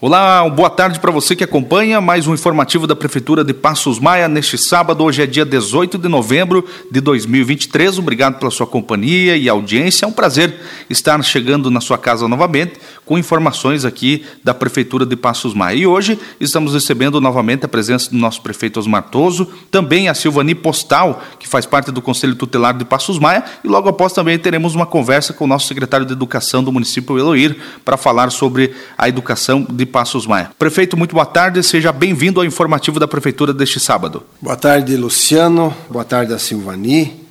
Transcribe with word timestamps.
Olá, 0.00 0.48
boa 0.48 0.70
tarde 0.70 1.00
para 1.00 1.10
você 1.10 1.34
que 1.34 1.42
acompanha 1.42 2.00
mais 2.00 2.28
um 2.28 2.32
informativo 2.32 2.86
da 2.86 2.94
Prefeitura 2.94 3.42
de 3.42 3.52
Passos 3.52 3.98
Maia 3.98 4.28
neste 4.28 4.56
sábado. 4.56 5.02
Hoje 5.02 5.22
é 5.22 5.26
dia 5.26 5.44
18 5.44 5.98
de 5.98 6.06
novembro 6.06 6.64
de 6.88 7.00
2023. 7.00 7.98
Obrigado 7.98 8.38
pela 8.38 8.48
sua 8.48 8.64
companhia 8.64 9.36
e 9.36 9.48
audiência. 9.48 10.04
É 10.04 10.08
um 10.08 10.12
prazer 10.12 10.54
estar 10.88 11.20
chegando 11.24 11.68
na 11.68 11.80
sua 11.80 11.98
casa 11.98 12.28
novamente 12.28 12.74
com 13.04 13.18
informações 13.18 13.84
aqui 13.84 14.24
da 14.44 14.54
Prefeitura 14.54 15.04
de 15.04 15.16
Passos 15.16 15.52
Maia. 15.52 15.74
E 15.74 15.84
hoje 15.84 16.16
estamos 16.38 16.74
recebendo 16.74 17.20
novamente 17.20 17.64
a 17.64 17.68
presença 17.68 18.08
do 18.10 18.16
nosso 18.18 18.40
prefeito 18.40 18.78
Osmar 18.78 19.04
Toso, 19.10 19.46
também 19.68 20.08
a 20.08 20.14
Silvani 20.14 20.54
Postal, 20.54 21.20
que 21.40 21.48
faz 21.48 21.66
parte 21.66 21.90
do 21.90 22.00
Conselho 22.00 22.36
Tutelar 22.36 22.76
de 22.78 22.84
Passos 22.84 23.18
Maia, 23.18 23.42
e 23.64 23.66
logo 23.66 23.88
após 23.88 24.12
também 24.12 24.38
teremos 24.38 24.76
uma 24.76 24.86
conversa 24.86 25.32
com 25.32 25.44
o 25.44 25.48
nosso 25.48 25.66
secretário 25.66 26.06
de 26.06 26.12
Educação 26.12 26.62
do 26.62 26.70
município, 26.70 27.18
Eloir, 27.18 27.56
para 27.84 27.96
falar 27.96 28.30
sobre 28.30 28.72
a 28.96 29.08
educação 29.08 29.66
de 29.68 29.87
Passos 29.88 30.26
Maia. 30.26 30.50
Prefeito, 30.58 30.96
muito 30.96 31.14
boa 31.14 31.26
tarde, 31.26 31.62
seja 31.62 31.90
bem-vindo 31.90 32.38
ao 32.38 32.46
informativo 32.46 33.00
da 33.00 33.08
Prefeitura 33.08 33.52
deste 33.52 33.80
sábado. 33.80 34.22
Boa 34.40 34.56
tarde, 34.56 34.96
Luciano, 34.96 35.74
boa 35.90 36.04
tarde 36.04 36.32
a 36.32 36.38
Silvani. 36.38 37.26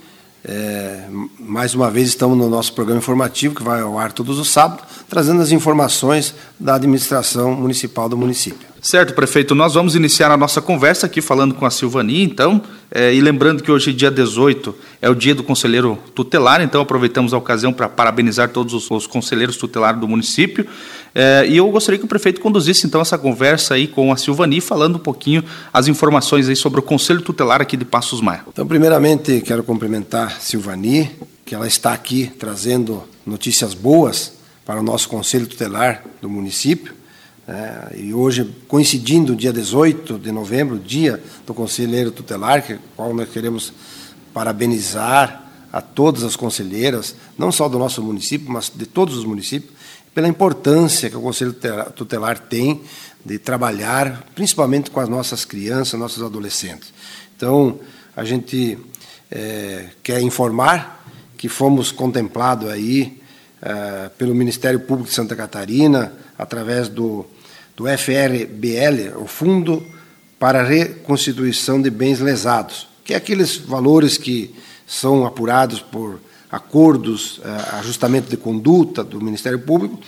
É, 0.50 1.08
mais 1.40 1.76
uma 1.76 1.92
vez 1.92 2.08
estamos 2.08 2.38
no 2.38 2.50
nosso 2.50 2.72
programa 2.72 3.00
informativo, 3.00 3.54
que 3.54 3.64
vai 3.64 3.82
ao 3.82 4.00
ar 4.00 4.14
todos 4.14 4.40
os 4.40 4.50
sábados, 4.50 4.86
trazendo 5.10 5.42
as 5.42 5.52
informações 5.52 6.34
da 6.58 6.76
administração 6.76 7.54
municipal 7.54 8.08
do 8.08 8.16
município. 8.16 8.66
Certo, 8.82 9.14
prefeito. 9.14 9.54
Nós 9.54 9.74
vamos 9.74 9.96
iniciar 9.96 10.32
a 10.32 10.38
nossa 10.38 10.62
conversa 10.62 11.08
aqui 11.08 11.22
falando 11.22 11.54
com 11.54 11.66
a 11.66 11.70
Silvani, 11.70 12.24
então, 12.24 12.62
é, 12.90 13.14
e 13.14 13.20
lembrando 13.20 13.62
que 13.62 13.70
hoje, 13.70 13.92
dia 13.92 14.10
18, 14.10 14.74
é 15.02 15.10
o 15.10 15.16
dia 15.16 15.36
do 15.36 15.44
conselheiro 15.44 16.00
tutelar, 16.16 16.62
então 16.62 16.82
aproveitamos 16.82 17.34
a 17.34 17.38
ocasião 17.38 17.74
para 17.74 17.90
parabenizar 17.90 18.48
todos 18.50 18.74
os, 18.74 18.90
os, 18.90 19.06
conselheiros 19.06 19.58
tutelares 19.58 20.00
do 20.00 20.08
município. 20.08 20.66
É, 21.20 21.48
e 21.48 21.58
eu 21.58 21.68
gostaria 21.72 21.98
que 21.98 22.06
o 22.06 22.08
prefeito 22.08 22.40
conduzisse 22.40 22.86
então 22.86 23.02
essa 23.02 23.18
conversa 23.18 23.74
aí 23.74 23.88
com 23.88 24.14
a 24.14 24.18
Silvani, 24.18 24.62
falando 24.62 24.98
um 24.98 25.00
pouquinho 25.00 25.44
as 25.74 25.88
informações 25.88 26.48
aí 26.48 26.56
sobre 26.56 26.80
o 26.80 26.84
Conselho 26.84 27.24
Tutelar 27.24 27.60
aqui 27.60 27.76
de 27.76 27.84
Passos 27.84 28.22
Maia. 28.22 28.44
Então, 28.48 28.68
primeiramente, 28.68 29.42
quero 29.42 29.64
cumprimentar 29.64 30.28
a 30.28 30.40
Silvani, 30.40 31.10
que 31.44 31.56
ela 31.56 31.66
está 31.66 31.92
aqui 31.92 32.32
trazendo 32.38 33.04
notícias 33.26 33.74
boas 33.74 34.34
para 34.64 34.80
o 34.80 34.84
nosso 34.84 35.10
Conselho 35.10 35.48
Tutelar 35.48 36.04
do 36.22 36.30
município. 36.30 36.94
É, 37.48 37.96
e 37.98 38.14
hoje, 38.14 38.48
coincidindo 38.68 39.34
o 39.34 39.36
dia 39.36 39.52
18 39.52 40.20
de 40.20 40.32
novembro, 40.32 40.78
dia 40.78 41.20
do 41.48 41.54
Conselheiro 41.56 42.12
Tutelar, 42.12 42.62
que 42.62 42.78
qual 42.96 43.12
nós 43.12 43.28
queremos 43.28 43.74
parabenizar 44.36 45.46
a 45.74 45.82
todas 45.82 46.24
as 46.24 46.36
conselheiras, 46.36 47.16
não 47.36 47.52
só 47.52 47.68
do 47.68 47.80
nosso 47.80 48.04
município, 48.04 48.52
mas 48.52 48.72
de 48.74 48.86
todos 48.86 49.18
os 49.18 49.26
municípios, 49.26 49.77
pela 50.18 50.28
importância 50.28 51.12
que 51.12 51.16
o 51.16 51.22
Conselho 51.22 51.56
Tutelar 51.96 52.40
tem 52.40 52.82
de 53.24 53.38
trabalhar, 53.38 54.26
principalmente 54.34 54.90
com 54.90 55.00
as 55.00 55.08
nossas 55.08 55.46
crianças, 55.46 56.00
nossos 56.00 56.24
adolescentes. 56.24 56.92
Então, 57.36 57.80
a 58.16 58.24
gente 58.24 58.80
é, 59.30 59.90
quer 60.02 60.20
informar 60.20 61.06
que 61.38 61.48
fomos 61.48 61.92
contemplados 61.92 62.68
aí 62.68 63.22
é, 63.62 64.10
pelo 64.18 64.34
Ministério 64.34 64.80
Público 64.80 65.08
de 65.08 65.14
Santa 65.14 65.36
Catarina, 65.36 66.12
através 66.36 66.90
do, 66.90 67.24
do 67.76 67.86
FRBL, 67.86 69.22
o 69.22 69.28
Fundo 69.28 69.86
para 70.40 70.62
a 70.62 70.64
Reconstituição 70.64 71.80
de 71.80 71.92
Bens 71.92 72.20
Lesados, 72.20 72.88
que 73.06 73.14
é 73.14 73.18
aqueles 73.18 73.56
valores 73.56 74.18
que 74.18 74.56
são 74.88 75.28
apurados 75.28 75.80
por 75.80 76.20
acordos, 76.52 77.42
eh, 77.44 77.78
ajustamento 77.78 78.30
de 78.30 78.38
conduta 78.38 79.04
do 79.04 79.22
Ministério 79.22 79.60
Público 79.60 80.00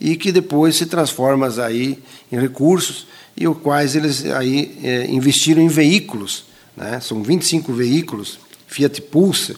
e 0.00 0.16
que 0.16 0.30
depois 0.30 0.76
se 0.76 0.86
transformam 0.86 1.50
aí 1.62 2.02
em 2.30 2.38
recursos 2.38 3.06
e 3.36 3.46
os 3.48 3.58
quais 3.58 3.96
eles 3.96 4.24
aí 4.26 4.78
eh, 4.82 5.06
investiram 5.08 5.62
em 5.62 5.68
veículos, 5.68 6.44
né? 6.76 7.00
São 7.00 7.22
25 7.22 7.72
veículos 7.72 8.38
Fiat 8.66 9.00
Pulse, 9.02 9.56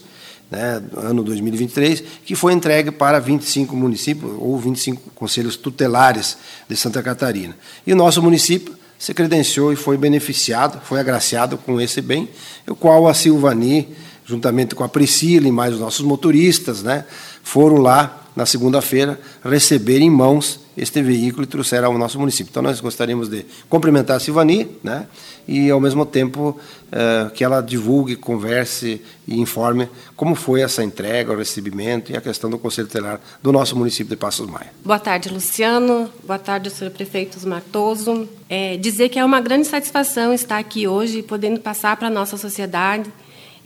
né, 0.50 0.82
ano 0.96 1.22
2023, 1.22 2.02
que 2.24 2.34
foi 2.34 2.52
entregue 2.52 2.90
para 2.90 3.20
25 3.20 3.76
municípios 3.76 4.32
ou 4.38 4.58
25 4.58 5.10
conselhos 5.14 5.56
tutelares 5.56 6.36
de 6.68 6.76
Santa 6.76 7.02
Catarina. 7.02 7.56
E 7.86 7.92
o 7.92 7.96
nosso 7.96 8.20
município 8.22 8.74
se 8.98 9.14
credenciou 9.14 9.72
e 9.72 9.76
foi 9.76 9.96
beneficiado, 9.96 10.80
foi 10.84 11.00
agraciado 11.00 11.56
com 11.56 11.80
esse 11.80 12.02
bem, 12.02 12.28
o 12.68 12.74
qual 12.74 13.08
a 13.08 13.14
Silvani 13.14 13.88
juntamente 14.30 14.76
com 14.76 14.84
a 14.84 14.88
Priscila 14.88 15.48
e 15.48 15.52
mais 15.52 15.74
os 15.74 15.80
nossos 15.80 16.04
motoristas, 16.06 16.84
né, 16.84 17.04
foram 17.42 17.78
lá 17.78 18.16
na 18.36 18.46
segunda-feira 18.46 19.20
receber 19.44 20.00
em 20.00 20.08
mãos 20.08 20.60
este 20.76 21.02
veículo 21.02 21.42
e 21.42 21.46
trouxeram 21.46 21.88
ao 21.88 21.98
nosso 21.98 22.18
município. 22.18 22.48
Então 22.48 22.62
nós 22.62 22.80
gostaríamos 22.80 23.28
de 23.28 23.44
cumprimentar 23.68 24.16
a 24.16 24.20
Silvani, 24.20 24.68
né, 24.82 25.06
e 25.48 25.68
ao 25.68 25.80
mesmo 25.80 26.06
tempo 26.06 26.56
eh, 26.92 27.30
que 27.34 27.42
ela 27.42 27.60
divulgue, 27.60 28.14
converse 28.14 29.02
e 29.26 29.40
informe 29.40 29.88
como 30.14 30.36
foi 30.36 30.62
essa 30.62 30.82
entrega, 30.82 31.32
o 31.32 31.36
recebimento 31.36 32.12
e 32.12 32.16
a 32.16 32.20
questão 32.20 32.48
do 32.48 32.56
Conselho 32.56 32.86
Tutelar 32.86 33.20
do 33.42 33.50
nosso 33.50 33.76
município 33.76 34.10
de 34.10 34.16
Passos 34.16 34.48
Maia. 34.48 34.72
Boa 34.84 34.98
tarde, 34.98 35.28
Luciano. 35.28 36.08
Boa 36.24 36.38
tarde, 36.38 36.70
senhor 36.70 36.92
prefeito 36.92 37.36
Martoso. 37.48 38.28
É, 38.48 38.76
dizer 38.76 39.08
que 39.08 39.18
é 39.18 39.24
uma 39.24 39.40
grande 39.40 39.66
satisfação 39.66 40.32
estar 40.32 40.58
aqui 40.58 40.86
hoje, 40.86 41.20
podendo 41.20 41.58
passar 41.58 41.96
para 41.96 42.06
a 42.06 42.10
nossa 42.10 42.36
sociedade 42.36 43.10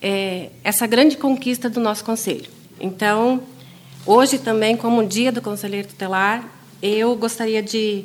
é, 0.04 0.50
essa 0.62 0.86
grande 0.86 1.16
conquista 1.16 1.70
do 1.70 1.80
nosso 1.80 2.04
conselho. 2.04 2.50
Então, 2.78 3.42
hoje 4.04 4.36
também, 4.36 4.76
como 4.76 5.02
dia 5.02 5.32
do 5.32 5.40
conselheiro 5.40 5.88
tutelar, 5.88 6.44
eu 6.82 7.16
gostaria 7.16 7.62
de 7.62 8.04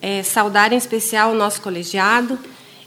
é, 0.00 0.22
saudar 0.22 0.72
em 0.72 0.76
especial 0.76 1.32
o 1.32 1.34
nosso 1.34 1.60
colegiado 1.60 2.38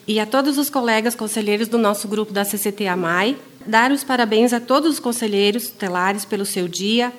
e 0.07 0.22
a 0.22 0.25
todos 0.25 0.57
os 0.57 0.69
colegas 0.69 1.16
conselheiros 1.16 1.67
do 1.67 1.77
nosso 1.77 2.07
grupo 2.07 2.31
da 2.31 2.45
CCT 2.45 2.88
AMAI, 2.88 3.35
dar 3.66 3.91
os 3.91 4.05
parabéns 4.05 4.53
a 4.53 4.59
todos 4.61 4.91
os 4.91 5.00
conselheiros 5.01 5.67
tutelares 5.67 6.23
pelo 6.23 6.45
seu 6.45 6.66
dia 6.66 7.11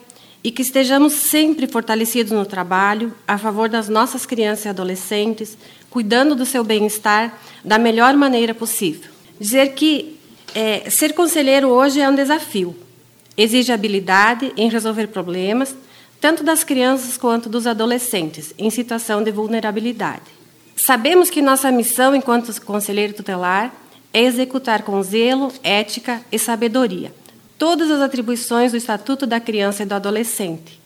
e 0.43 0.51
que 0.51 0.63
estejamos 0.63 1.13
sempre 1.13 1.67
fortalecidos 1.67 2.33
no 2.33 2.47
trabalho 2.47 3.15
a 3.29 3.37
favor 3.37 3.69
das 3.69 3.91
nossas 3.91 4.25
crianças 4.25 4.65
e 4.65 4.69
adolescentes, 4.71 5.59
cuidando 5.91 6.35
do 6.35 6.47
seu 6.47 6.65
bem-estar 6.65 7.39
da 7.63 7.79
melhor 7.79 8.15
maneira 8.15 8.55
possível. 8.55 9.11
Dizer 9.39 9.75
que 9.75 10.19
é, 10.55 10.89
ser 10.91 11.15
conselheiro 11.15 11.69
hoje 11.69 12.01
é 12.01 12.09
um 12.09 12.15
desafio. 12.15 12.77
Exige 13.37 13.73
habilidade 13.73 14.53
em 14.57 14.69
resolver 14.69 15.07
problemas, 15.09 15.75
tanto 16.21 16.43
das 16.43 16.65
crianças 16.65 17.17
quanto 17.17 17.49
dos 17.49 17.67
adolescentes, 17.67 18.55
em 18.59 18.71
situação 18.71 19.23
de 19.23 19.31
vulnerabilidade. 19.31 20.23
Sabemos 20.77 21.31
que 21.31 21.41
nossa 21.41 21.71
missão, 21.71 22.15
enquanto 22.15 22.61
conselheiro 22.63 23.13
tutelar, 23.13 23.75
é 24.13 24.23
executar 24.23 24.83
com 24.83 25.03
zelo, 25.03 25.53
ética 25.63 26.21
e 26.33 26.39
sabedoria 26.39 27.13
todas 27.61 27.91
as 27.91 28.01
atribuições 28.01 28.71
do 28.71 28.79
Estatuto 28.79 29.27
da 29.27 29.39
Criança 29.39 29.83
e 29.83 29.87
do 29.87 29.95
Adolescente, 29.95 30.81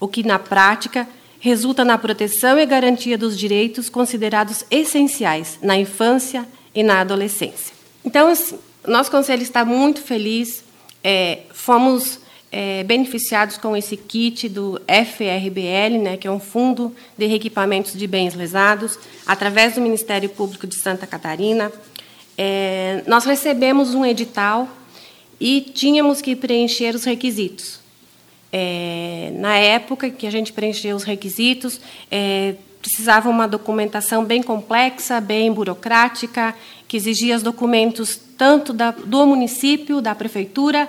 o 0.00 0.08
que, 0.08 0.22
na 0.22 0.38
prática, 0.38 1.06
resulta 1.38 1.84
na 1.84 1.98
proteção 1.98 2.58
e 2.58 2.64
garantia 2.64 3.18
dos 3.18 3.38
direitos 3.38 3.90
considerados 3.90 4.64
essenciais 4.70 5.58
na 5.60 5.76
infância 5.76 6.48
e 6.74 6.82
na 6.82 7.02
adolescência. 7.02 7.74
Então, 8.02 8.28
assim, 8.28 8.58
nosso 8.86 9.10
conselho 9.10 9.42
está 9.42 9.64
muito 9.64 10.00
feliz. 10.00 10.64
É, 11.02 11.40
fomos 11.52 12.20
é, 12.50 12.84
beneficiados 12.84 13.56
com 13.56 13.76
esse 13.76 13.96
kit 13.96 14.48
do 14.48 14.80
FRBL, 14.86 15.98
né, 16.00 16.16
que 16.16 16.28
é 16.28 16.30
um 16.30 16.38
fundo 16.38 16.94
de 17.18 17.26
reequipamentos 17.26 17.94
de 17.94 18.06
bens 18.06 18.34
lesados, 18.34 18.96
através 19.26 19.74
do 19.74 19.80
Ministério 19.80 20.28
Público 20.28 20.66
de 20.66 20.76
Santa 20.76 21.06
Catarina. 21.06 21.72
É, 22.38 23.02
nós 23.06 23.24
recebemos 23.24 23.94
um 23.94 24.06
edital 24.06 24.68
e 25.40 25.60
tínhamos 25.60 26.20
que 26.20 26.36
preencher 26.36 26.94
os 26.94 27.02
requisitos. 27.02 27.80
É, 28.52 29.32
na 29.34 29.56
época 29.56 30.08
que 30.08 30.24
a 30.24 30.30
gente 30.30 30.52
preencheu 30.52 30.94
os 30.94 31.02
requisitos, 31.02 31.80
é, 32.08 32.54
precisava 32.80 33.28
uma 33.28 33.48
documentação 33.48 34.24
bem 34.24 34.42
complexa, 34.42 35.20
bem 35.20 35.52
burocrática, 35.52 36.54
que 36.86 36.96
exigia 36.96 37.34
os 37.34 37.42
documentos 37.42 38.20
tanto 38.36 38.72
da, 38.72 38.90
do 38.90 39.26
município, 39.26 40.00
da 40.00 40.14
prefeitura 40.14 40.88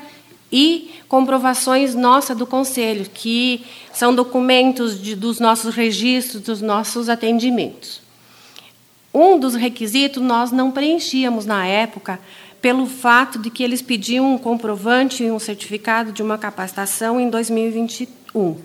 e 0.52 0.92
comprovações 1.08 1.96
nossa 1.96 2.34
do 2.34 2.46
conselho, 2.46 3.06
que 3.14 3.66
são 3.94 4.14
documentos 4.14 5.02
de, 5.02 5.16
dos 5.16 5.40
nossos 5.40 5.76
registros, 5.76 6.42
dos 6.42 6.62
nossos 6.62 7.10
atendimentos. 7.10 8.02
Um 9.14 9.40
dos 9.40 9.56
requisitos 9.56 10.22
nós 10.22 10.52
não 10.52 10.72
preenchíamos 10.72 11.46
na 11.46 11.66
época, 11.66 12.20
pelo 12.62 12.86
fato 12.86 13.38
de 13.38 13.50
que 13.50 13.64
eles 13.64 13.82
pediam 13.82 14.34
um 14.34 14.38
comprovante 14.38 15.24
e 15.24 15.32
um 15.32 15.40
certificado 15.40 16.12
de 16.12 16.24
uma 16.24 16.38
capacitação 16.38 17.20
em 17.20 17.30
2021. 17.30 18.58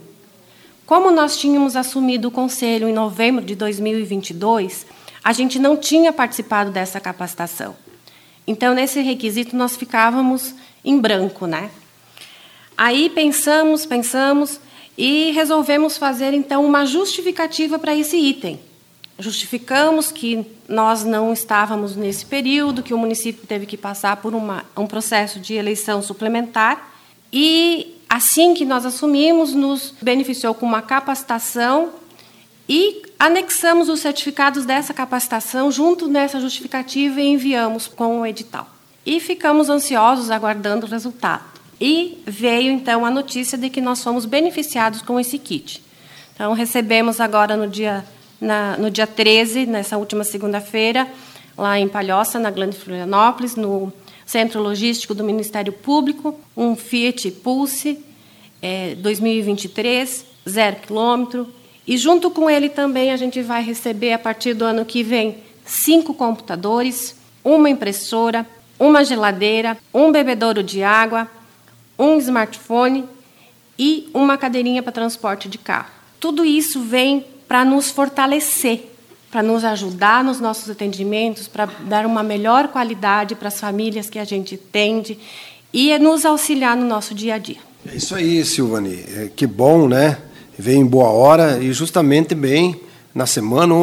Como 0.87 1.11
nós 1.11 1.37
tínhamos 1.37 1.76
assumido 1.76 2.29
o 2.29 2.31
conselho 2.31 2.88
em 2.88 2.93
novembro 2.93 3.44
de 3.44 3.55
2022, 3.55 4.87
a 5.23 5.33
gente 5.33 5.59
não 5.59 5.76
tinha 5.76 6.12
participado 6.12 6.71
dessa 6.71 6.99
capacitação. 6.99 7.76
Então, 8.47 8.75
nesse 8.75 9.01
requisito, 9.01 9.57
nós 9.57 9.77
ficávamos 9.77 10.55
em 10.85 10.99
branco, 10.99 11.47
né? 11.47 11.71
Aí 12.77 13.11
pensamos, 13.11 13.85
pensamos 13.85 14.61
e 14.97 15.31
resolvemos 15.33 15.97
fazer, 15.99 16.33
então, 16.35 16.65
uma 16.65 16.85
justificativa 16.85 17.79
para 17.79 17.95
esse 17.95 18.17
item. 18.17 18.59
justificamos 19.19 20.11
que 20.11 20.47
nós 20.67 21.05
não 21.05 21.31
estávamos 21.33 21.95
nesse 21.95 22.25
período, 22.25 22.83
que 22.83 22.95
o 22.95 22.99
município 22.99 23.47
teve 23.47 23.67
que 23.67 23.77
passar 23.77 24.17
por 24.17 24.35
uma, 24.35 24.65
um 24.75 24.87
processo 24.87 25.39
de 25.39 25.55
eleição 25.55 26.01
suplementar 26.01 26.91
e 27.31 27.97
assim 28.09 28.55
que 28.55 28.65
nós 28.65 28.87
assumimos, 28.87 29.55
nos 29.55 29.95
beneficiou 30.01 30.55
com 30.55 30.65
uma 30.65 30.83
capacitação 30.83 31.91
e 32.73 33.03
anexamos 33.19 33.89
os 33.89 33.99
certificados 33.99 34.65
dessa 34.65 34.95
capacitação 34.95 35.73
junto 35.73 36.07
nessa 36.07 36.41
justificativa 36.41 37.21
e 37.21 37.27
enviamos 37.27 37.89
com 37.89 38.21
o 38.21 38.27
edital. 38.27 38.71
E 39.05 39.19
ficamos 39.19 39.69
ansiosos 39.69 40.31
aguardando 40.31 40.87
o 40.87 40.89
resultado. 40.89 41.43
E 41.81 42.23
veio 42.25 42.71
então 42.71 43.05
a 43.05 43.11
notícia 43.11 43.59
de 43.59 43.69
que 43.71 43.81
nós 43.81 44.05
fomos 44.05 44.25
beneficiados 44.25 45.03
com 45.03 45.19
esse 45.19 45.37
kit. 45.37 45.83
Então 46.33 46.53
recebemos 46.53 47.21
agora 47.21 47.57
no 47.57 47.67
dia 47.67 48.05
na, 48.41 48.77
no 48.79 48.89
dia 48.89 49.07
13, 49.07 49.67
nessa 49.67 49.99
última 49.99 50.23
segunda-feira, 50.23 51.09
lá 51.59 51.77
em 51.77 51.89
Palhoça, 51.89 52.39
na 52.39 52.53
Grande 52.53 52.77
Florianópolis, 52.77 53.57
no 53.57 53.93
Centro 54.25 54.63
Logístico 54.63 55.13
do 55.13 55.25
Ministério 55.25 55.73
Público, 55.73 56.39
um 56.57 56.77
Fiat 56.77 57.33
Pulse 57.33 57.99
é, 58.63 58.95
2023, 58.95 60.25
zero 60.49 60.77
quilômetro. 60.77 61.60
E 61.91 61.99
junto 61.99 62.31
com 62.31 62.49
ele 62.49 62.69
também 62.69 63.11
a 63.11 63.17
gente 63.17 63.43
vai 63.43 63.65
receber, 63.65 64.13
a 64.13 64.19
partir 64.19 64.55
do 64.55 64.65
ano 64.65 64.85
que 64.85 65.03
vem, 65.03 65.39
cinco 65.67 66.15
computadores, 66.15 67.17
uma 67.43 67.69
impressora, 67.69 68.47
uma 68.79 69.05
geladeira, 69.05 69.77
um 69.93 70.13
bebedouro 70.13 70.63
de 70.63 70.85
água, 70.85 71.29
um 71.99 72.17
smartphone 72.19 73.07
e 73.77 74.09
uma 74.15 74.39
cadeirinha 74.39 74.85
para 74.85 74.93
transporte 74.93 75.49
de 75.49 75.59
carro. 75.59 75.91
Tudo 76.21 76.45
isso 76.45 76.81
vem 76.81 77.27
para 77.49 77.65
nos 77.65 77.91
fortalecer, 77.91 78.89
para 79.29 79.43
nos 79.43 79.65
ajudar 79.65 80.23
nos 80.23 80.39
nossos 80.39 80.71
atendimentos, 80.71 81.49
para 81.49 81.69
dar 81.89 82.07
uma 82.07 82.23
melhor 82.23 82.69
qualidade 82.69 83.35
para 83.35 83.49
as 83.49 83.59
famílias 83.59 84.09
que 84.09 84.21
a 84.21 84.25
gente 84.25 84.55
atende 84.55 85.19
e 85.73 85.99
nos 85.99 86.25
auxiliar 86.25 86.77
no 86.77 86.87
nosso 86.87 87.17
dia 87.17 87.35
a 87.35 87.39
dia. 87.39 87.59
É 87.85 87.97
isso 87.97 88.15
aí, 88.15 88.45
Silvani. 88.45 89.05
É, 89.09 89.31
que 89.35 89.45
bom, 89.45 89.89
né? 89.89 90.30
Veio 90.61 90.81
em 90.81 90.87
boa 90.87 91.09
hora 91.09 91.59
e 91.59 91.73
justamente 91.73 92.35
bem 92.35 92.79
na 93.15 93.25
semana, 93.25 93.75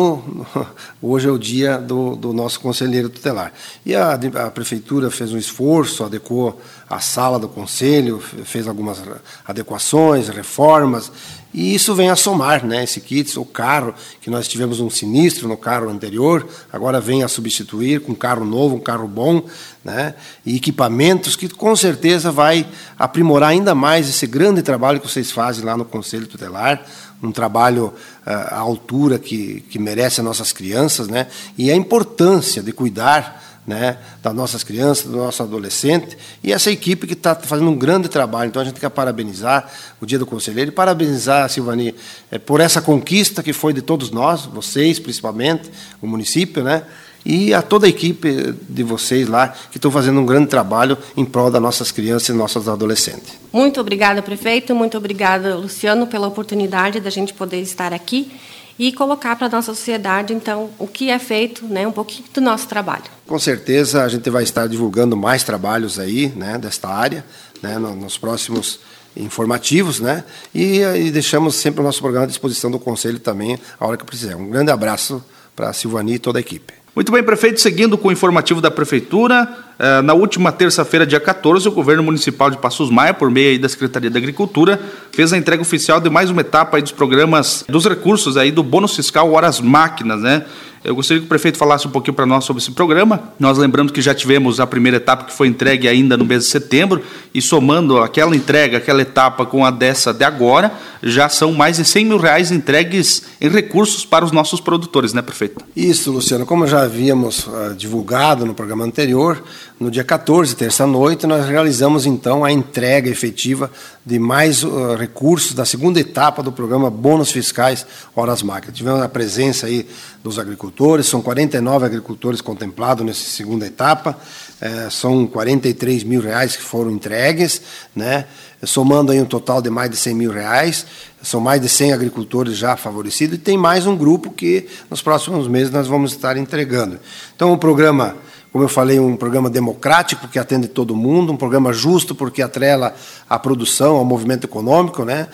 hoje 1.01 1.27
é 1.27 1.31
o 1.31 1.38
dia 1.39 1.79
do, 1.79 2.15
do 2.15 2.31
nosso 2.31 2.59
conselheiro 2.59 3.09
tutelar. 3.09 3.51
E 3.83 3.95
a, 3.95 4.13
a, 4.13 4.51
prefeitura 4.51 5.09
fez 5.09 5.33
um 5.33 5.39
esforço, 5.39 6.03
adequou 6.03 6.62
a 6.88 7.00
sala 7.00 7.39
do 7.39 7.50
conselho, 7.50 8.19
fez 8.19 8.68
algumas 8.68 9.01
adequações, 9.44 10.29
reformas, 10.29 11.12
e 11.53 11.73
isso 11.73 11.95
vem 11.95 12.09
a 12.09 12.15
somar, 12.15 12.65
né? 12.65 12.83
Esse 12.83 12.99
kit, 12.99 13.38
o 13.39 13.45
carro, 13.45 13.94
que 14.21 14.29
nós 14.29 14.47
tivemos 14.47 14.79
um 14.79 14.89
sinistro 14.89 15.47
no 15.47 15.55
carro 15.57 15.89
anterior, 15.89 16.47
agora 16.71 16.99
vem 16.99 17.23
a 17.23 17.27
substituir 17.27 18.01
com 18.01 18.11
um 18.11 18.15
carro 18.15 18.45
novo, 18.45 18.75
um 18.75 18.79
carro 18.79 19.07
bom, 19.07 19.44
né? 19.83 20.13
E 20.45 20.57
equipamentos 20.57 21.35
que 21.35 21.47
com 21.47 21.75
certeza 21.75 22.31
vai 22.31 22.67
aprimorar 22.99 23.49
ainda 23.49 23.73
mais 23.73 24.09
esse 24.09 24.27
grande 24.27 24.61
trabalho 24.61 24.99
que 24.99 25.09
vocês 25.09 25.31
fazem 25.31 25.63
lá 25.63 25.77
no 25.77 25.85
Conselho 25.85 26.27
Tutelar, 26.27 26.85
um 27.23 27.31
trabalho 27.31 27.88
uh, 27.88 28.29
à 28.29 28.59
altura 28.59 29.17
que, 29.17 29.61
que 29.69 29.79
merece 29.79 30.19
as 30.19 30.25
nossas 30.25 30.51
crianças, 30.51 31.07
né? 31.07 31.27
E 31.57 31.71
a 31.71 31.75
importância 31.75 32.61
de 32.61 32.71
cuidar 32.71 33.56
né, 33.67 33.97
das 34.23 34.33
nossas 34.33 34.63
crianças, 34.63 35.05
do 35.05 35.17
nosso 35.17 35.43
adolescente, 35.43 36.17
e 36.41 36.53
essa 36.53 36.71
equipe 36.71 37.05
que 37.05 37.11
está 37.11 37.35
fazendo 37.35 37.69
um 37.69 37.75
grande 37.75 38.07
trabalho. 38.07 38.47
Então 38.47 38.61
a 38.61 38.65
gente 38.65 38.79
quer 38.79 38.89
parabenizar 38.89 39.69
o 39.99 40.05
Dia 40.05 40.17
do 40.17 40.25
Conselheiro 40.25 40.71
e 40.71 40.73
parabenizar 40.73 41.49
Silvani 41.49 41.93
é, 42.31 42.39
por 42.39 42.61
essa 42.61 42.81
conquista 42.81 43.43
que 43.43 43.51
foi 43.51 43.73
de 43.73 43.81
todos 43.81 44.09
nós, 44.09 44.45
vocês 44.45 44.97
principalmente, 44.99 45.69
o 46.01 46.07
município, 46.07 46.63
né? 46.63 46.83
E 47.25 47.53
a 47.53 47.61
toda 47.61 47.87
a 47.87 47.89
equipe 47.89 48.55
de 48.69 48.83
vocês 48.83 49.27
lá 49.27 49.49
que 49.69 49.77
estão 49.77 49.91
fazendo 49.91 50.17
um 50.21 50.25
grande 50.25 50.47
trabalho 50.47 50.97
em 51.17 51.25
prol 51.25 51.51
das 51.51 51.61
nossas 51.61 51.91
crianças 51.91 52.29
e 52.29 52.31
nossos 52.31 52.69
adolescentes. 52.69 53.33
Muito 53.51 53.81
obrigada, 53.81 54.21
prefeito. 54.21 54.73
Muito 54.73 54.97
obrigada, 54.97 55.57
Luciano, 55.57 56.07
pela 56.07 56.27
oportunidade 56.27 57.01
da 57.01 57.09
gente 57.09 57.33
poder 57.33 57.59
estar 57.59 57.91
aqui 57.91 58.31
e 58.79 58.91
colocar 58.91 59.35
para 59.35 59.47
a 59.47 59.50
nossa 59.50 59.74
sociedade, 59.74 60.33
então, 60.33 60.69
o 60.77 60.88
que 60.88 61.09
é 61.09 61.18
feito, 61.19 61.65
né, 61.65 61.88
um 61.88 61.91
pouquinho 61.91 62.27
do 62.33 62.41
nosso 62.41 62.68
trabalho. 62.68 63.06
Com 63.25 63.39
certeza 63.39 64.03
a 64.03 64.07
gente 64.07 64.29
vai 64.29 64.44
estar 64.44 64.68
divulgando 64.68 65.18
mais 65.18 65.44
trabalhos 65.44 66.00
aí, 66.00 66.31
né, 66.35 66.57
desta 66.57 66.88
área, 66.88 67.25
né, 67.62 67.77
nos 67.77 68.18
próximos 68.18 68.79
informativos, 69.15 70.00
né, 70.00 70.24
e, 70.53 70.81
e 70.81 71.12
deixamos 71.12 71.56
sempre 71.56 71.81
o 71.81 71.83
nosso 71.83 72.00
programa 72.00 72.25
à 72.25 72.27
disposição 72.27 72.69
do 72.69 72.79
Conselho 72.79 73.19
também, 73.19 73.59
a 73.79 73.88
hora 73.88 73.97
que 73.97 74.06
precisar. 74.06 74.35
Um 74.35 74.50
grande 74.50 74.71
abraço 74.71 75.24
para 75.56 75.69
a 75.69 75.74
Silvani 75.74 76.13
e 76.13 76.19
toda 76.19 76.38
a 76.38 76.41
equipe. 76.41 76.74
Muito 76.95 77.12
bem, 77.12 77.24
prefeito, 77.24 77.62
seguindo 77.62 77.97
com 77.97 78.07
o 78.07 78.12
informativo 78.12 78.59
da 78.59 78.71
Prefeitura, 78.71 79.66
na 80.03 80.13
última 80.13 80.51
terça-feira, 80.51 81.06
dia 81.06 81.19
14, 81.19 81.68
o 81.68 81.71
governo 81.71 82.03
municipal 82.03 82.50
de 82.50 82.57
Passos 82.57 82.89
Maia, 82.89 83.13
por 83.13 83.29
meio 83.29 83.59
da 83.59 83.69
Secretaria 83.69 84.09
da 84.09 84.18
Agricultura, 84.18 84.79
fez 85.12 85.31
a 85.31 85.38
entrega 85.38 85.62
oficial 85.62 86.00
de 86.00 86.09
mais 86.09 86.29
uma 86.29 86.41
etapa 86.41 86.81
dos 86.81 86.91
programas, 86.91 87.63
dos 87.69 87.85
recursos 87.85 88.38
aí 88.38 88.51
do 88.51 88.63
bônus 88.63 88.95
fiscal 88.95 89.31
Horas 89.31 89.62
Máquinas, 89.62 90.21
né? 90.21 90.45
Eu 90.83 90.95
gostaria 90.95 91.19
que 91.19 91.25
o 91.25 91.29
prefeito 91.29 91.57
falasse 91.57 91.85
um 91.85 91.91
pouquinho 91.91 92.13
para 92.13 92.25
nós 92.25 92.45
sobre 92.45 92.62
esse 92.62 92.71
programa. 92.71 93.33
Nós 93.38 93.57
lembramos 93.57 93.91
que 93.91 94.01
já 94.01 94.15
tivemos 94.15 94.59
a 94.59 94.65
primeira 94.65 94.97
etapa 94.97 95.25
que 95.25 95.33
foi 95.33 95.47
entregue 95.47 95.88
ainda 95.88 96.15
no 96.15 96.24
mês 96.24 96.44
de 96.44 96.50
setembro, 96.50 97.01
e 97.33 97.41
somando 97.41 97.97
aquela 97.97 98.33
entrega, 98.35 98.77
aquela 98.77 99.01
etapa 99.01 99.45
com 99.45 99.65
a 99.65 99.71
dessa 99.71 100.13
de 100.13 100.24
agora, 100.24 100.71
já 101.03 101.27
são 101.27 101.51
mais 101.51 101.77
de 101.77 101.83
100 101.83 102.06
mil 102.06 102.18
reais 102.18 102.51
entregues 102.51 103.24
em 103.41 103.50
recursos 103.50 104.06
para 104.06 104.24
os 104.24 104.31
nossos 104.31 104.62
produtores, 104.62 105.13
né, 105.13 105.21
prefeito? 105.21 105.63
Isso, 105.75 106.12
Luciano. 106.12 106.45
Como 106.45 106.65
já 106.65 106.83
havíamos 106.83 107.47
uh, 107.47 107.75
divulgado 107.75 108.45
no 108.45 108.53
programa 108.53 108.85
anterior, 108.85 109.44
no 109.79 109.91
dia 109.91 110.03
14, 110.03 110.56
terça-noite, 110.56 111.27
nós 111.27 111.45
realizamos 111.45 112.07
então 112.07 112.44
a 112.44 112.51
entrega 112.51 113.09
efetiva 113.09 113.69
de 114.03 114.18
mais 114.18 114.63
uh, 114.63 114.95
recursos 114.95 115.53
da 115.53 115.65
segunda 115.65 116.00
etapa 116.00 116.41
do 116.41 116.51
programa 116.51 116.89
Bônus 116.89 117.31
Fiscais 117.31 117.85
Horas 118.15 118.41
Máquinas. 118.41 118.75
Tivemos 118.75 119.01
a 119.01 119.07
presença 119.09 119.68
aí 119.68 119.88
dos 120.24 120.39
agricultores, 120.39 121.06
são 121.06 121.21
49 121.21 121.85
agricultores 121.85 122.41
contemplados 122.41 123.06
nessa 123.06 123.29
segunda 123.29 123.68
etapa, 123.68 124.18
eh, 124.59 124.88
são 124.89 125.27
43 125.27 126.03
mil 126.03 126.21
reais 126.21 126.56
que 126.56 126.63
foram 126.63 126.89
entregues, 126.89 127.62
né? 127.95 128.25
somando 128.63 129.12
aí 129.12 129.21
um 129.21 129.25
total 129.25 129.62
de 129.62 129.69
mais 129.69 129.89
de 129.89 129.95
100 129.95 130.15
mil 130.15 130.31
reais, 130.31 130.85
são 131.21 131.39
mais 131.39 131.62
de 131.62 131.69
100 131.69 131.94
agricultores 131.94 132.57
já 132.57 132.75
favorecidos 132.75 133.38
e 133.38 133.39
tem 133.39 133.57
mais 133.57 133.85
um 133.85 133.95
grupo 133.95 134.31
que 134.31 134.68
nos 134.89 135.01
próximos 135.01 135.47
meses 135.47 135.71
nós 135.71 135.88
vamos 135.88 136.12
estar 136.12 136.35
entregando. 136.35 137.00
Então 137.36 137.53
o 137.53 137.57
programa 137.57 138.15
como 138.51 138.63
eu 138.63 138.70
falei, 138.70 139.00
um 139.00 139.16
programa 139.16 139.50
democrático 139.50 140.27
que 140.27 140.39
atende 140.39 140.68
todo 140.68 140.96
mundo, 140.96 141.32
um 141.32 141.38
programa 141.38 141.72
justo 141.74 142.16
porque 142.16 142.42
atrela 142.42 142.96
a 143.30 143.38
produção 143.38 143.98
ao 143.98 144.06
movimento 144.06 144.46
econômico, 144.46 145.04
né? 145.04 145.27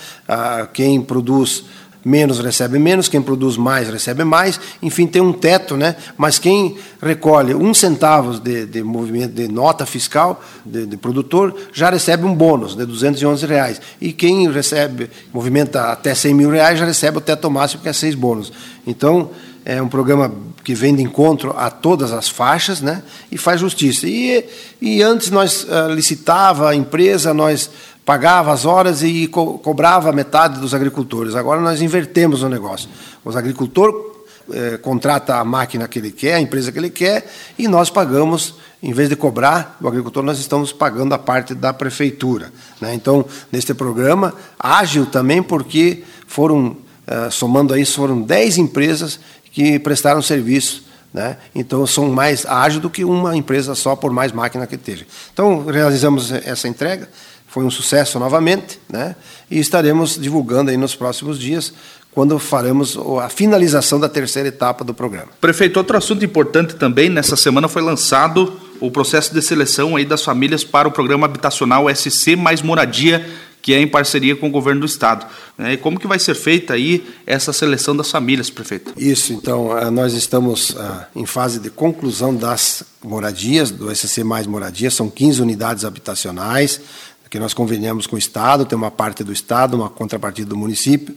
quem 0.74 1.02
produz 1.02 1.64
menos 2.04 2.40
recebe 2.40 2.78
menos, 2.78 3.08
quem 3.08 3.22
produz 3.22 3.56
mais 3.56 3.88
recebe 3.88 4.24
mais, 4.24 4.60
enfim, 4.82 5.08
tem 5.08 5.22
um 5.22 5.32
teto, 5.32 5.78
né? 5.78 5.96
Mas 6.18 6.38
quem 6.38 6.76
recolhe 7.02 7.56
um 7.56 7.74
centavo 7.74 8.40
de, 8.40 8.66
de 8.66 8.84
movimento 8.84 9.34
de 9.34 9.48
nota 9.48 9.86
fiscal 9.86 10.44
de, 10.66 10.86
de, 10.86 10.98
produtor 10.98 11.56
já 11.72 11.90
recebe 11.90 12.26
um 12.26 12.36
bônus 12.36 12.76
de 12.76 12.86
211 12.86 13.46
reais. 13.46 13.82
E 14.02 14.12
quem 14.12 14.52
recebe 14.52 15.10
movimenta 15.34 15.92
até 15.92 16.14
100 16.14 16.34
mil 16.34 16.50
reais 16.50 16.78
já 16.78 16.86
recebe 16.86 17.20
o 17.20 17.22
teto 17.22 17.50
máximo 17.50 17.82
que 17.82 17.90
é 17.90 17.94
seis 17.94 18.16
bônus. 18.16 18.52
Então 18.86 19.30
é 19.66 19.82
um 19.82 19.88
programa 19.88 20.32
que 20.64 20.74
vem 20.74 20.96
de 20.96 21.02
encontro 21.02 21.54
a 21.58 21.70
todas 21.70 22.12
as 22.12 22.30
faixas, 22.30 22.82
né? 22.82 23.04
E 23.32 23.38
faz 23.38 23.60
justiça. 23.60 24.08
E, 24.08 24.46
e 24.82 25.02
antes 25.02 25.30
nós 25.30 25.64
uh, 25.64 25.94
licitava 25.94 26.70
a 26.70 26.76
empresa, 26.76 27.34
nós 27.34 27.70
pagava 28.06 28.52
as 28.52 28.66
horas 28.66 29.02
e 29.04 29.28
co 29.28 29.58
cobrava 29.60 30.12
metade 30.12 30.60
dos 30.60 30.74
agricultores. 30.74 31.36
Agora 31.36 31.62
nós 31.62 31.82
invertemos 31.82 32.44
o 32.44 32.50
negócio. 32.50 32.90
Os 33.24 33.36
agricultores 33.36 34.14
eh, 34.52 34.78
contrata 34.82 35.38
a 35.38 35.46
máquina 35.46 35.88
que 35.88 36.00
ele 36.00 36.12
quer, 36.12 36.34
a 36.34 36.42
empresa 36.42 36.70
que 36.70 36.78
ele 36.78 36.90
quer, 36.90 37.32
e 37.58 37.66
nós 37.66 37.90
pagamos, 37.90 38.56
em 38.82 38.92
vez 38.92 39.08
de 39.08 39.16
cobrar 39.16 39.78
do 39.80 39.88
agricultor, 39.88 40.22
nós 40.22 40.38
estamos 40.38 40.74
pagando 40.74 41.14
a 41.14 41.18
parte 41.18 41.56
da 41.56 41.72
prefeitura. 41.72 42.52
Né? 42.82 42.94
Então, 42.94 43.26
neste 43.50 43.74
programa, 43.74 44.34
ágil 44.60 45.06
também, 45.06 45.42
porque 45.42 46.04
foram, 46.28 46.76
eh, 47.08 47.30
somando 47.30 47.74
aí, 47.74 47.86
foram 47.86 48.22
10 48.22 48.58
empresas 48.58 49.18
que 49.54 49.80
prestaram 49.80 50.22
serviço. 50.22 50.84
Né? 51.14 51.38
Então, 51.54 51.86
são 51.86 52.10
mais 52.10 52.44
ágil 52.46 52.82
do 52.82 52.90
que 52.90 53.06
uma 53.06 53.38
empresa 53.38 53.76
só, 53.76 53.96
por 53.96 54.12
mais 54.12 54.32
máquina 54.32 54.66
que 54.66 54.76
esteja. 54.76 55.06
Então, 55.32 55.64
realizamos 55.66 56.32
essa 56.32 56.68
entrega, 56.68 57.08
foi 57.48 57.64
um 57.64 57.70
sucesso 57.70 58.18
novamente, 58.18 58.80
né? 58.90 59.16
e 59.50 59.60
estaremos 59.60 60.20
divulgando 60.20 60.72
aí 60.72 60.78
nos 60.78 60.96
próximos 60.96 61.40
dias, 61.40 61.72
quando 62.12 62.38
faremos 62.40 62.98
a 63.22 63.30
finalização 63.30 64.00
da 64.00 64.10
terceira 64.10 64.50
etapa 64.50 64.84
do 64.84 64.94
programa. 64.94 65.30
Prefeito, 65.40 65.78
outro 65.78 65.98
assunto 65.98 66.26
importante 66.26 66.76
também, 66.76 67.10
nessa 67.10 67.36
semana 67.36 67.68
foi 67.68 67.82
lançado 67.82 68.60
o 68.80 68.92
processo 68.92 69.34
de 69.34 69.42
seleção 69.42 69.96
aí 69.96 70.06
das 70.06 70.24
famílias 70.24 70.64
para 70.64 70.88
o 70.88 70.92
programa 70.92 71.26
habitacional 71.26 71.86
SC 71.94 72.36
Mais 72.36 72.62
Moradia, 72.62 73.26
que 73.64 73.74
é 73.74 73.80
em 73.80 73.88
parceria 73.88 74.36
com 74.36 74.48
o 74.48 74.52
governo 74.52 74.82
do 74.82 74.86
estado. 74.86 75.26
Né? 75.58 75.74
E 75.74 75.78
como 75.78 75.98
que 75.98 76.06
vai 76.06 76.20
ser 76.20 76.36
feita 76.36 76.74
aí 76.74 77.02
essa 77.26 77.54
seleção 77.54 77.96
das 77.96 78.12
famílias, 78.12 78.50
prefeito? 78.50 78.94
Isso, 78.98 79.32
então, 79.32 79.76
eh, 79.76 79.90
nós 79.90 80.14
estamos 80.14 80.76
ah, 80.78 81.08
em 81.16 81.26
fase 81.26 81.60
de 81.60 81.70
conclusão 81.70 82.36
das 82.36 82.84
moradias, 83.02 83.72
do 83.72 83.90
SC 83.96 84.22
Mais 84.22 84.46
Moradias, 84.46 84.94
são 84.94 85.10
15 85.10 85.42
unidades 85.42 85.86
habitacionais, 85.86 86.82
que 87.30 87.40
nós 87.40 87.54
convenhamos 87.54 88.06
com 88.06 88.16
o 88.16 88.20
Estado, 88.20 88.64
tem 88.64 88.78
uma 88.78 88.92
parte 88.92 89.24
do 89.24 89.34
Estado, 89.34 89.76
uma 89.76 89.90
contrapartida 89.90 90.50
do 90.50 90.58
município. 90.58 91.16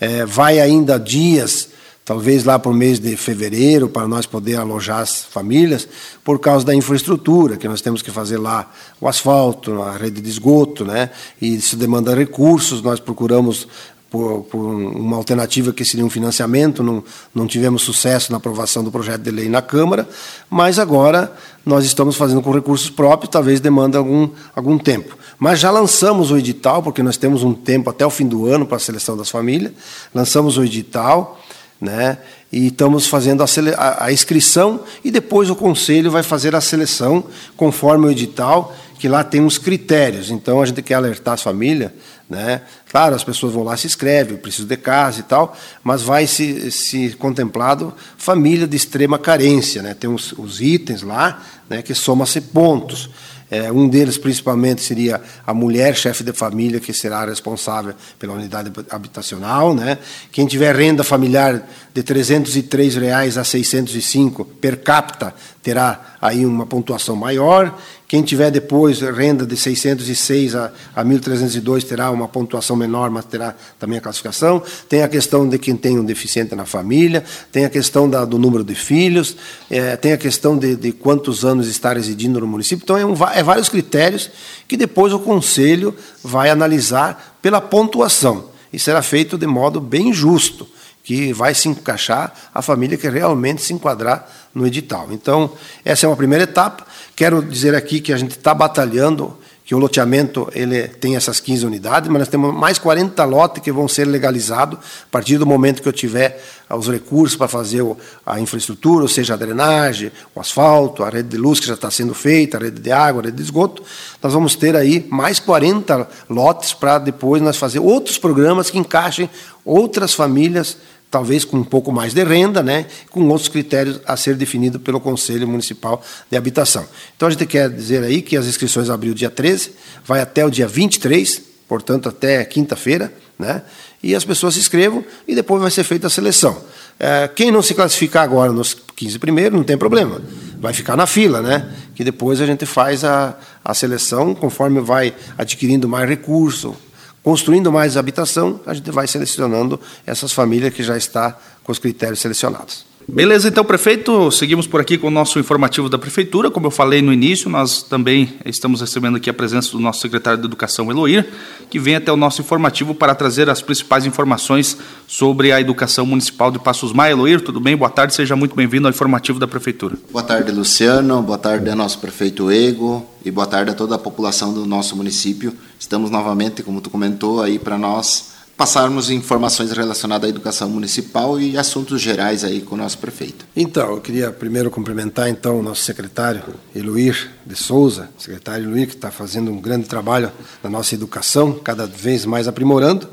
É, 0.00 0.24
vai 0.24 0.60
ainda 0.60 0.98
dias 0.98 1.68
talvez 2.08 2.42
lá 2.42 2.58
para 2.58 2.70
o 2.70 2.74
mês 2.74 2.98
de 2.98 3.14
fevereiro, 3.18 3.86
para 3.86 4.08
nós 4.08 4.24
poder 4.24 4.56
alojar 4.56 5.00
as 5.00 5.24
famílias, 5.24 5.86
por 6.24 6.38
causa 6.38 6.64
da 6.64 6.74
infraestrutura, 6.74 7.58
que 7.58 7.68
nós 7.68 7.82
temos 7.82 8.00
que 8.00 8.10
fazer 8.10 8.38
lá 8.38 8.72
o 8.98 9.06
asfalto, 9.06 9.82
a 9.82 9.94
rede 9.94 10.22
de 10.22 10.30
esgoto, 10.30 10.86
né? 10.86 11.10
e 11.38 11.56
isso 11.56 11.76
demanda 11.76 12.14
recursos, 12.14 12.80
nós 12.80 12.98
procuramos 12.98 13.68
por, 14.10 14.44
por, 14.44 14.58
uma 14.58 15.18
alternativa 15.18 15.70
que 15.70 15.84
seria 15.84 16.02
um 16.02 16.08
financiamento, 16.08 16.82
não, 16.82 17.04
não 17.34 17.46
tivemos 17.46 17.82
sucesso 17.82 18.32
na 18.32 18.38
aprovação 18.38 18.82
do 18.82 18.90
projeto 18.90 19.20
de 19.20 19.30
lei 19.30 19.50
na 19.50 19.60
Câmara, 19.60 20.08
mas 20.48 20.78
agora 20.78 21.30
nós 21.62 21.84
estamos 21.84 22.16
fazendo 22.16 22.40
com 22.40 22.50
recursos 22.50 22.88
próprios, 22.88 23.30
talvez 23.30 23.60
demanda 23.60 23.98
algum, 23.98 24.30
algum 24.56 24.78
tempo. 24.78 25.14
Mas 25.38 25.60
já 25.60 25.70
lançamos 25.70 26.30
o 26.30 26.38
edital, 26.38 26.82
porque 26.82 27.02
nós 27.02 27.18
temos 27.18 27.42
um 27.42 27.52
tempo 27.52 27.90
até 27.90 28.06
o 28.06 28.08
fim 28.08 28.26
do 28.26 28.46
ano 28.46 28.64
para 28.64 28.78
a 28.78 28.80
seleção 28.80 29.14
das 29.14 29.28
famílias, 29.28 29.72
lançamos 30.14 30.56
o 30.56 30.64
edital, 30.64 31.38
né? 31.80 32.18
E 32.50 32.68
estamos 32.68 33.06
fazendo 33.06 33.42
a, 33.42 33.46
a, 33.76 34.06
a, 34.06 34.12
inscrição 34.12 34.82
e 35.04 35.10
depois 35.10 35.48
o 35.48 35.54
conselho 35.54 36.10
vai 36.10 36.22
fazer 36.22 36.54
a 36.56 36.60
seleção 36.60 37.24
conforme 37.56 38.06
o 38.06 38.10
edital, 38.10 38.74
que 38.98 39.08
lá 39.08 39.22
tem 39.22 39.40
uns 39.40 39.58
critérios. 39.58 40.30
Então 40.30 40.60
a 40.60 40.66
gente 40.66 40.82
quer 40.82 40.94
alertar 40.94 41.34
as 41.34 41.42
famílias, 41.42 41.92
né? 42.28 42.62
Claro, 42.90 43.14
as 43.14 43.22
pessoas 43.22 43.52
vão 43.52 43.62
lá 43.62 43.76
se 43.76 43.86
inscrevem, 43.86 44.36
preciso 44.36 44.66
de 44.66 44.76
casa 44.76 45.20
e 45.20 45.22
tal, 45.22 45.56
mas 45.84 46.02
vai 46.02 46.26
se, 46.26 46.70
se 46.72 47.10
contemplado 47.10 47.94
família 48.16 48.66
de 48.66 48.76
extrema 48.76 49.18
carência, 49.18 49.82
né? 49.82 49.94
Tem 49.94 50.10
os, 50.10 50.32
os 50.32 50.60
itens 50.60 51.02
lá, 51.02 51.42
né? 51.70 51.80
Que 51.80 51.94
soma-se 51.94 52.40
pontos. 52.40 53.08
É, 53.50 53.72
um 53.72 53.88
deles, 53.88 54.18
principalmente, 54.18 54.82
seria 54.82 55.20
a 55.46 55.54
mulher 55.54 55.96
chefe 55.96 56.22
de 56.22 56.32
família, 56.32 56.78
que 56.78 56.92
será 56.92 57.24
responsável 57.24 57.94
pela 58.18 58.34
unidade 58.34 58.70
habitacional. 58.90 59.74
Né? 59.74 59.98
Quem 60.30 60.46
tiver 60.46 60.74
renda 60.76 61.02
familiar 61.02 61.66
de 61.94 62.02
303 62.02 62.96
reais 62.96 63.38
a 63.38 63.44
605 63.44 64.44
per 64.44 64.82
capita 64.82 65.34
terá 65.62 66.16
aí 66.20 66.44
uma 66.44 66.66
pontuação 66.66 67.16
maior. 67.16 67.76
Quem 68.08 68.22
tiver 68.22 68.50
depois 68.50 69.02
renda 69.02 69.44
de 69.44 69.54
606 69.54 70.54
a, 70.54 70.72
a 70.96 71.04
1.302 71.04 71.84
terá 71.84 72.10
uma 72.10 72.26
pontuação 72.26 72.74
menor, 72.74 73.10
mas 73.10 73.26
terá 73.26 73.54
também 73.78 73.98
a 73.98 74.00
classificação. 74.00 74.62
Tem 74.88 75.02
a 75.02 75.08
questão 75.08 75.46
de 75.46 75.58
quem 75.58 75.76
tem 75.76 75.98
um 75.98 76.04
deficiente 76.04 76.54
na 76.54 76.64
família, 76.64 77.22
tem 77.52 77.66
a 77.66 77.68
questão 77.68 78.08
da, 78.08 78.24
do 78.24 78.38
número 78.38 78.64
de 78.64 78.74
filhos, 78.74 79.36
é, 79.70 79.94
tem 79.94 80.14
a 80.14 80.16
questão 80.16 80.56
de, 80.56 80.74
de, 80.74 80.90
quantos 80.90 81.44
anos 81.44 81.68
está 81.68 81.92
residindo 81.92 82.40
no 82.40 82.46
município. 82.46 82.82
Então, 82.82 82.96
é, 82.96 83.04
um, 83.04 83.12
é 83.12 83.42
vários 83.42 83.68
critérios 83.68 84.30
que 84.66 84.78
depois 84.78 85.12
o 85.12 85.18
Conselho 85.18 85.94
vai 86.24 86.48
analisar 86.48 87.38
pela 87.42 87.60
pontuação. 87.60 88.46
E 88.72 88.78
será 88.78 89.02
feito 89.02 89.36
de 89.36 89.46
modo 89.46 89.82
bem 89.82 90.14
justo 90.14 90.66
que 91.08 91.32
vai 91.32 91.54
se 91.54 91.70
encaixar 91.70 92.34
a 92.54 92.60
família 92.60 92.98
que 92.98 93.08
realmente 93.08 93.62
se 93.62 93.72
enquadrar 93.72 94.30
no 94.54 94.66
edital. 94.66 95.08
Então, 95.10 95.50
essa 95.82 96.04
é 96.04 96.06
uma 96.06 96.14
primeira 96.14 96.44
etapa. 96.44 96.86
Quero 97.16 97.40
dizer 97.40 97.74
aqui 97.74 97.98
que 97.98 98.12
a 98.12 98.16
gente 98.18 98.32
está 98.32 98.52
batalhando, 98.52 99.34
que 99.64 99.74
o 99.74 99.78
loteamento 99.78 100.50
ele 100.52 100.86
tem 100.86 101.16
essas 101.16 101.40
15 101.40 101.64
unidades, 101.64 102.10
mas 102.10 102.18
nós 102.18 102.28
temos 102.28 102.54
mais 102.54 102.78
40 102.78 103.24
lotes 103.24 103.62
que 103.62 103.72
vão 103.72 103.88
ser 103.88 104.04
legalizados 104.04 104.78
a 104.78 105.10
partir 105.10 105.38
do 105.38 105.46
momento 105.46 105.80
que 105.80 105.88
eu 105.88 105.94
tiver 105.94 106.44
os 106.68 106.88
recursos 106.90 107.38
para 107.38 107.48
fazer 107.48 107.82
a 108.26 108.38
infraestrutura, 108.38 109.00
ou 109.00 109.08
seja, 109.08 109.32
a 109.32 109.36
drenagem, 109.38 110.12
o 110.34 110.40
asfalto, 110.40 111.02
a 111.02 111.08
rede 111.08 111.30
de 111.30 111.38
luz 111.38 111.58
que 111.58 111.66
já 111.66 111.72
está 111.72 111.90
sendo 111.90 112.12
feita, 112.12 112.58
a 112.58 112.60
rede 112.60 112.82
de 112.82 112.92
água, 112.92 113.22
a 113.22 113.24
rede 113.24 113.38
de 113.38 113.42
esgoto. 113.44 113.82
Nós 114.22 114.34
vamos 114.34 114.54
ter 114.54 114.76
aí 114.76 115.06
mais 115.08 115.40
40 115.40 116.06
lotes 116.28 116.74
para 116.74 116.98
depois 116.98 117.40
nós 117.40 117.56
fazer 117.56 117.78
outros 117.78 118.18
programas 118.18 118.68
que 118.68 118.76
encaixem 118.76 119.30
outras 119.64 120.12
famílias 120.12 120.76
talvez 121.10 121.44
com 121.44 121.56
um 121.56 121.64
pouco 121.64 121.90
mais 121.90 122.12
de 122.12 122.22
renda, 122.22 122.62
né, 122.62 122.86
com 123.10 123.26
outros 123.28 123.48
critérios 123.48 124.00
a 124.06 124.16
ser 124.16 124.34
definido 124.36 124.78
pelo 124.78 125.00
Conselho 125.00 125.48
Municipal 125.48 126.02
de 126.30 126.36
Habitação. 126.36 126.86
Então 127.16 127.28
a 127.28 127.30
gente 127.30 127.46
quer 127.46 127.70
dizer 127.70 128.02
aí 128.02 128.20
que 128.20 128.36
as 128.36 128.46
inscrições 128.46 128.90
abriu 128.90 129.14
dia 129.14 129.30
13, 129.30 129.72
vai 130.04 130.20
até 130.20 130.44
o 130.44 130.50
dia 130.50 130.68
23, 130.68 131.42
portanto 131.66 132.08
até 132.08 132.44
quinta-feira, 132.44 133.12
né, 133.38 133.62
e 134.02 134.14
as 134.14 134.24
pessoas 134.24 134.54
se 134.54 134.60
inscrevam 134.60 135.04
e 135.26 135.34
depois 135.34 135.62
vai 135.62 135.70
ser 135.70 135.84
feita 135.84 136.08
a 136.08 136.10
seleção. 136.10 136.60
É, 136.98 137.28
quem 137.28 137.50
não 137.50 137.62
se 137.62 137.74
classificar 137.74 138.24
agora 138.24 138.52
nos 138.52 138.74
15 138.74 139.18
primeiros, 139.18 139.56
não 139.56 139.64
tem 139.64 139.78
problema, 139.78 140.20
vai 140.60 140.72
ficar 140.72 140.96
na 140.96 141.06
fila, 141.06 141.40
né, 141.40 141.72
que 141.94 142.04
depois 142.04 142.40
a 142.40 142.46
gente 142.46 142.66
faz 142.66 143.04
a, 143.04 143.38
a 143.64 143.72
seleção 143.72 144.34
conforme 144.34 144.80
vai 144.80 145.14
adquirindo 145.38 145.88
mais 145.88 146.08
recurso, 146.08 146.76
construindo 147.22 147.70
mais 147.70 147.96
habitação, 147.96 148.60
a 148.66 148.74
gente 148.74 148.90
vai 148.90 149.06
selecionando 149.06 149.80
essas 150.06 150.32
famílias 150.32 150.72
que 150.72 150.82
já 150.82 150.96
está 150.96 151.38
com 151.62 151.72
os 151.72 151.78
critérios 151.78 152.20
selecionados. 152.20 152.87
Beleza, 153.10 153.48
então, 153.48 153.64
prefeito, 153.64 154.30
seguimos 154.30 154.66
por 154.66 154.82
aqui 154.82 154.98
com 154.98 155.06
o 155.08 155.10
nosso 155.10 155.38
informativo 155.38 155.88
da 155.88 155.96
Prefeitura. 155.98 156.50
Como 156.50 156.66
eu 156.66 156.70
falei 156.70 157.00
no 157.00 157.10
início, 157.10 157.48
nós 157.48 157.82
também 157.82 158.34
estamos 158.44 158.82
recebendo 158.82 159.16
aqui 159.16 159.30
a 159.30 159.34
presença 159.34 159.72
do 159.72 159.80
nosso 159.80 160.02
secretário 160.02 160.38
de 160.38 160.44
Educação, 160.44 160.90
Eloir, 160.90 161.26
que 161.70 161.78
vem 161.78 161.96
até 161.96 162.12
o 162.12 162.18
nosso 162.18 162.42
informativo 162.42 162.94
para 162.94 163.14
trazer 163.14 163.48
as 163.48 163.62
principais 163.62 164.04
informações 164.04 164.76
sobre 165.06 165.52
a 165.52 165.60
educação 165.60 166.04
municipal 166.04 166.50
de 166.50 166.58
Passos 166.58 166.92
Maia. 166.92 167.12
Eloir, 167.12 167.40
tudo 167.40 167.58
bem? 167.58 167.74
Boa 167.74 167.90
tarde, 167.90 168.14
seja 168.14 168.36
muito 168.36 168.54
bem-vindo 168.54 168.86
ao 168.86 168.92
informativo 168.92 169.38
da 169.38 169.48
Prefeitura. 169.48 169.96
Boa 170.12 170.22
tarde, 170.22 170.52
Luciano. 170.52 171.22
Boa 171.22 171.38
tarde 171.38 171.70
ao 171.70 171.76
nosso 171.76 171.98
prefeito 172.00 172.50
Ego 172.50 173.08
e 173.24 173.30
boa 173.30 173.46
tarde 173.46 173.70
a 173.70 173.74
toda 173.74 173.94
a 173.94 173.98
população 173.98 174.52
do 174.52 174.66
nosso 174.66 174.94
município. 174.94 175.54
Estamos 175.80 176.10
novamente, 176.10 176.62
como 176.62 176.82
tu 176.82 176.90
comentou, 176.90 177.40
aí 177.40 177.58
para 177.58 177.78
nós 177.78 178.37
passarmos 178.58 179.08
informações 179.08 179.70
relacionadas 179.70 180.26
à 180.26 180.28
educação 180.28 180.68
municipal 180.68 181.40
e 181.40 181.56
assuntos 181.56 182.02
gerais 182.02 182.42
aí 182.42 182.60
com 182.60 182.74
o 182.74 182.78
nosso 182.78 182.98
prefeito. 182.98 183.46
Então, 183.54 183.92
eu 183.92 184.00
queria 184.00 184.32
primeiro 184.32 184.68
cumprimentar 184.68 185.28
então 185.28 185.60
o 185.60 185.62
nosso 185.62 185.84
secretário 185.84 186.42
Eluir 186.74 187.30
de 187.46 187.54
Souza, 187.54 188.10
secretário 188.18 188.64
Eluir 188.64 188.88
que 188.88 188.96
está 188.96 189.12
fazendo 189.12 189.52
um 189.52 189.60
grande 189.60 189.86
trabalho 189.86 190.32
na 190.60 190.68
nossa 190.68 190.92
educação, 190.92 191.52
cada 191.52 191.86
vez 191.86 192.26
mais 192.26 192.48
aprimorando. 192.48 193.08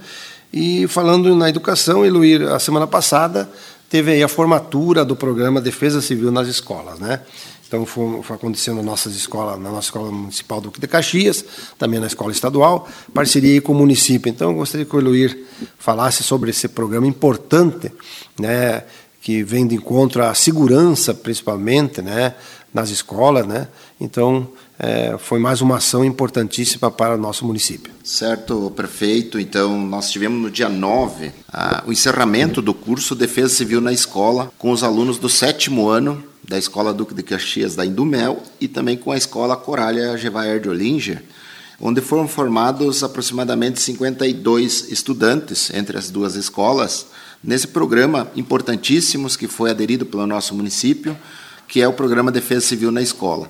E 0.51 0.87
falando 0.87 1.35
na 1.35 1.47
educação, 1.47 2.03
Eluir, 2.03 2.41
a 2.51 2.57
semana 2.57 2.87
passada 2.87 3.47
teve 3.87 4.13
aí 4.13 4.23
a 4.23 4.27
formatura 4.27 5.05
do 5.05 5.15
programa 5.15 5.61
Defesa 5.61 6.01
Civil 6.01 6.31
nas 6.31 6.47
escolas, 6.47 6.97
né? 6.97 7.21
Então 7.67 7.85
foi, 7.85 8.21
foi 8.21 8.35
acontecendo 8.35 8.77
nas 8.77 8.85
nossas 8.85 9.15
escolas, 9.15 9.59
na 9.59 9.69
nossa 9.69 9.87
escola 9.87 10.11
municipal 10.11 10.61
do 10.61 10.71
de 10.77 10.87
Caxias, 10.87 11.43
também 11.77 11.99
na 11.99 12.07
escola 12.07 12.31
estadual, 12.31 12.87
parceria 13.13 13.61
com 13.61 13.71
o 13.71 13.75
município. 13.75 14.29
Então 14.29 14.51
eu 14.51 14.57
gostaria 14.57 14.85
que 14.85 14.95
o 14.95 14.99
Eloir 14.99 15.37
falasse 15.77 16.23
sobre 16.23 16.51
esse 16.51 16.67
programa 16.67 17.07
importante, 17.07 17.91
né, 18.39 18.83
que 19.21 19.43
vem 19.43 19.65
de 19.65 19.75
encontro 19.75 20.23
à 20.23 20.33
segurança, 20.35 21.13
principalmente, 21.13 22.01
né, 22.01 22.35
nas 22.71 22.89
escolas, 22.91 23.47
né. 23.47 23.67
Então 23.99 24.47
é, 24.77 25.15
foi 25.17 25.39
mais 25.39 25.61
uma 25.61 25.77
ação 25.77 26.05
importantíssima 26.05 26.91
para 26.91 27.15
o 27.15 27.17
nosso 27.17 27.45
município. 27.45 27.91
Certo, 28.03 28.71
prefeito. 28.75 29.39
Então, 29.39 29.79
nós 29.81 30.11
tivemos 30.11 30.39
no 30.41 30.51
dia 30.51 30.69
9 30.69 31.31
o 31.87 31.91
encerramento 31.91 32.61
do 32.61 32.73
curso 32.73 33.15
Defesa 33.15 33.55
Civil 33.55 33.81
na 33.81 33.93
Escola 33.93 34.51
com 34.57 34.71
os 34.71 34.83
alunos 34.83 35.17
do 35.17 35.29
sétimo 35.29 35.87
ano 35.87 36.21
da 36.47 36.57
Escola 36.57 36.93
Duque 36.93 37.13
de 37.13 37.23
Caxias 37.23 37.75
da 37.75 37.85
Indumel 37.85 38.41
e 38.59 38.67
também 38.67 38.97
com 38.97 39.11
a 39.11 39.17
Escola 39.17 39.57
Corália 39.57 40.17
Gevaer 40.17 40.59
de 40.59 40.69
Olinger, 40.69 41.23
onde 41.79 42.01
foram 42.01 42.27
formados 42.27 43.03
aproximadamente 43.03 43.81
52 43.81 44.91
estudantes 44.91 45.71
entre 45.73 45.97
as 45.97 46.09
duas 46.09 46.35
escolas 46.35 47.07
nesse 47.43 47.67
programa 47.67 48.31
importantíssimos 48.35 49.35
que 49.35 49.47
foi 49.47 49.69
aderido 49.69 50.05
pelo 50.05 50.25
nosso 50.25 50.53
município, 50.55 51.17
que 51.67 51.81
é 51.81 51.87
o 51.87 51.93
programa 51.93 52.31
Defesa 52.31 52.65
Civil 52.65 52.91
na 52.91 53.01
Escola. 53.01 53.49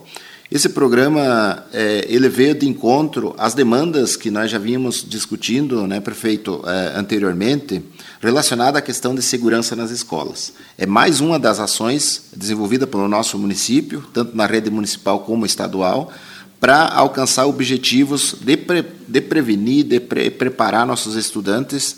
Esse 0.51 0.69
programa 0.69 1.65
é, 1.73 2.05
ele 2.07 2.29
veio 2.29 2.53
de 2.53 2.67
encontro 2.67 3.33
às 3.37 3.55
demandas 3.55 4.15
que 4.15 4.29
nós 4.29 4.51
já 4.51 4.59
vínhamos 4.59 5.03
discutindo, 5.07 5.87
né, 5.87 5.99
prefeito, 5.99 6.61
é, 6.67 6.93
anteriormente, 6.99 7.81
relacionada 8.25 8.79
à 8.79 8.82
questão 8.82 9.13
de 9.13 9.22
segurança 9.22 9.75
nas 9.75 9.91
escolas. 9.91 10.53
É 10.77 10.86
mais 10.86 11.22
uma 11.22 11.39
das 11.39 11.60
ações 11.60 12.24
desenvolvida 12.36 12.88
pelo 12.88 13.08
nosso 13.08 13.38
município, 13.38 14.03
tanto 14.13 14.36
na 14.36 14.46
rede 14.46 14.70
municipal 14.70 15.20
como 15.20 15.46
estadual, 15.46 16.12
para 16.60 16.88
alcançar 16.88 17.46
objetivos 17.46 18.36
de, 18.41 18.58
pre, 18.58 18.84
de 19.08 19.22
prevenir, 19.22 19.86
de 19.86 20.00
pre, 20.00 20.32
preparar 20.32 20.86
nossos 20.86 21.15
estudantes 21.15 21.96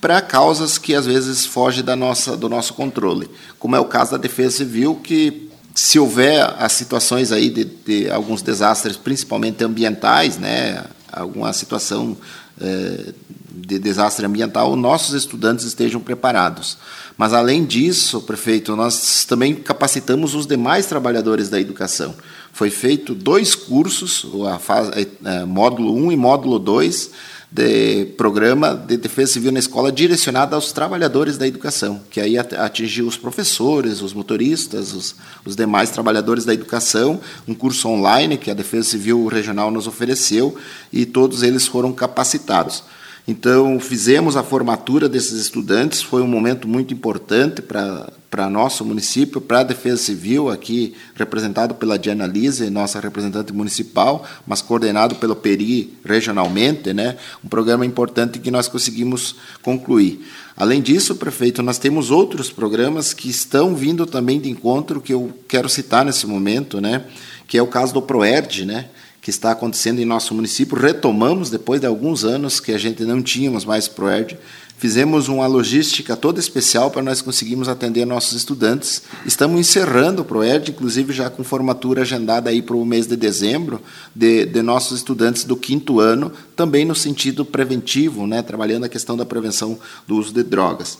para 0.00 0.20
causas 0.20 0.78
que 0.78 0.94
às 0.94 1.06
vezes 1.06 1.46
fogem 1.46 1.82
da 1.82 1.96
nossa, 1.96 2.36
do 2.36 2.48
nosso 2.48 2.74
controle, 2.74 3.30
como 3.58 3.76
é 3.76 3.80
o 3.80 3.84
caso 3.84 4.12
da 4.12 4.16
Defesa 4.16 4.58
Civil, 4.58 4.96
que 4.96 5.50
se 5.74 5.98
houver 5.98 6.42
as 6.58 6.72
situações 6.72 7.32
aí 7.32 7.48
de, 7.48 7.64
de 7.64 8.10
alguns 8.10 8.42
desastres, 8.42 8.96
principalmente 8.96 9.62
ambientais, 9.62 10.36
né, 10.36 10.84
alguma 11.12 11.52
situação 11.52 12.16
é, 12.60 13.12
de 13.50 13.78
desastre 13.78 14.24
ambiental, 14.24 14.76
nossos 14.76 15.14
estudantes 15.14 15.64
estejam 15.64 16.00
preparados. 16.00 16.78
Mas, 17.16 17.32
além 17.32 17.64
disso, 17.64 18.20
prefeito, 18.22 18.74
nós 18.76 19.24
também 19.24 19.54
capacitamos 19.54 20.34
os 20.34 20.46
demais 20.46 20.86
trabalhadores 20.86 21.48
da 21.48 21.60
educação. 21.60 22.14
Foi 22.52 22.70
feito 22.70 23.14
dois 23.14 23.54
cursos, 23.54 24.26
a 24.48 24.58
fase, 24.58 25.08
é, 25.24 25.44
módulo 25.44 25.94
1 25.94 26.12
e 26.12 26.16
módulo 26.16 26.58
2, 26.58 27.10
de 27.52 28.06
programa 28.16 28.74
de 28.74 28.96
defesa 28.96 29.32
civil 29.32 29.50
na 29.50 29.58
escola 29.58 29.90
direcionado 29.90 30.54
aos 30.54 30.70
trabalhadores 30.70 31.36
da 31.36 31.48
educação, 31.48 32.00
que 32.08 32.20
aí 32.20 32.38
atingiu 32.38 33.08
os 33.08 33.16
professores, 33.16 34.00
os 34.02 34.14
motoristas, 34.14 34.92
os, 34.92 35.16
os 35.44 35.56
demais 35.56 35.90
trabalhadores 35.90 36.44
da 36.44 36.54
educação, 36.54 37.20
um 37.48 37.54
curso 37.54 37.88
online 37.88 38.38
que 38.38 38.52
a 38.52 38.54
Defesa 38.54 38.90
Civil 38.90 39.26
Regional 39.26 39.68
nos 39.70 39.88
ofereceu 39.88 40.56
e 40.92 41.04
todos 41.04 41.42
eles 41.42 41.66
foram 41.66 41.92
capacitados. 41.92 42.84
Então, 43.28 43.78
fizemos 43.78 44.36
a 44.36 44.42
formatura 44.42 45.08
desses 45.08 45.40
estudantes, 45.40 46.02
foi 46.02 46.22
um 46.22 46.26
momento 46.26 46.66
muito 46.66 46.92
importante 46.92 47.62
para 47.62 48.50
nosso 48.50 48.84
município, 48.84 49.40
para 49.40 49.60
a 49.60 49.62
Defesa 49.62 50.02
Civil, 50.02 50.48
aqui 50.48 50.94
representado 51.14 51.74
pela 51.74 51.98
Diana 51.98 52.26
Lise, 52.26 52.70
nossa 52.70 52.98
representante 52.98 53.52
municipal, 53.52 54.26
mas 54.46 54.62
coordenado 54.62 55.14
pelo 55.16 55.36
PERI 55.36 55.96
regionalmente, 56.04 56.92
né? 56.92 57.16
um 57.44 57.48
programa 57.48 57.84
importante 57.84 58.38
que 58.38 58.50
nós 58.50 58.68
conseguimos 58.68 59.36
concluir. 59.62 60.26
Além 60.56 60.82
disso, 60.82 61.14
prefeito, 61.14 61.62
nós 61.62 61.78
temos 61.78 62.10
outros 62.10 62.50
programas 62.50 63.14
que 63.14 63.30
estão 63.30 63.74
vindo 63.74 64.06
também 64.06 64.40
de 64.40 64.50
encontro, 64.50 65.00
que 65.00 65.12
eu 65.12 65.32
quero 65.46 65.68
citar 65.68 66.04
nesse 66.04 66.26
momento, 66.26 66.80
né? 66.80 67.04
que 67.46 67.58
é 67.58 67.62
o 67.62 67.66
caso 67.66 67.92
do 67.92 68.00
PROERD, 68.00 68.64
né? 68.64 68.86
Que 69.20 69.30
está 69.30 69.52
acontecendo 69.52 70.00
em 70.00 70.04
nosso 70.04 70.34
município. 70.34 70.78
Retomamos 70.78 71.50
depois 71.50 71.80
de 71.80 71.86
alguns 71.86 72.24
anos 72.24 72.58
que 72.58 72.72
a 72.72 72.78
gente 72.78 73.04
não 73.04 73.22
tínhamos 73.22 73.64
mais 73.64 73.86
ProERD. 73.86 74.38
Fizemos 74.78 75.28
uma 75.28 75.46
logística 75.46 76.16
toda 76.16 76.40
especial 76.40 76.90
para 76.90 77.02
nós 77.02 77.20
conseguirmos 77.20 77.68
atender 77.68 78.06
nossos 78.06 78.32
estudantes. 78.32 79.02
Estamos 79.26 79.60
encerrando 79.60 80.22
o 80.22 80.24
ProERD, 80.24 80.70
inclusive 80.70 81.12
já 81.12 81.28
com 81.28 81.44
formatura 81.44 82.00
agendada 82.00 82.48
aí 82.48 82.62
para 82.62 82.74
o 82.74 82.86
mês 82.86 83.06
de 83.06 83.14
dezembro, 83.14 83.82
de, 84.14 84.46
de 84.46 84.62
nossos 84.62 84.96
estudantes 84.96 85.44
do 85.44 85.54
quinto 85.54 86.00
ano, 86.00 86.32
também 86.56 86.86
no 86.86 86.94
sentido 86.94 87.44
preventivo, 87.44 88.26
né, 88.26 88.40
trabalhando 88.40 88.84
a 88.84 88.88
questão 88.88 89.18
da 89.18 89.26
prevenção 89.26 89.78
do 90.08 90.16
uso 90.16 90.32
de 90.32 90.42
drogas. 90.42 90.96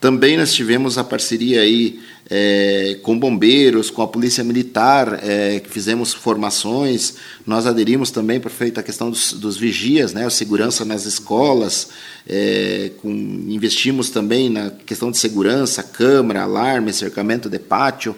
Também 0.00 0.36
nós 0.36 0.52
tivemos 0.52 0.96
a 0.96 1.02
parceria 1.02 1.60
aí 1.60 1.98
é, 2.30 2.98
com 3.02 3.18
bombeiros, 3.18 3.90
com 3.90 4.00
a 4.00 4.06
polícia 4.06 4.44
militar, 4.44 5.18
é, 5.24 5.60
fizemos 5.68 6.14
formações. 6.14 7.14
Nós 7.44 7.66
aderimos 7.66 8.12
também, 8.12 8.38
prefeito, 8.38 8.78
à 8.78 8.82
questão 8.82 9.10
dos, 9.10 9.32
dos 9.32 9.56
vigias, 9.56 10.12
né, 10.12 10.24
a 10.24 10.30
segurança 10.30 10.84
nas 10.84 11.04
escolas. 11.04 11.88
É, 12.28 12.92
com, 13.02 13.10
investimos 13.10 14.10
também 14.10 14.48
na 14.48 14.70
questão 14.70 15.10
de 15.10 15.18
segurança, 15.18 15.82
câmara, 15.82 16.42
alarme, 16.42 16.92
cercamento 16.92 17.48
de 17.48 17.58
pátio. 17.58 18.14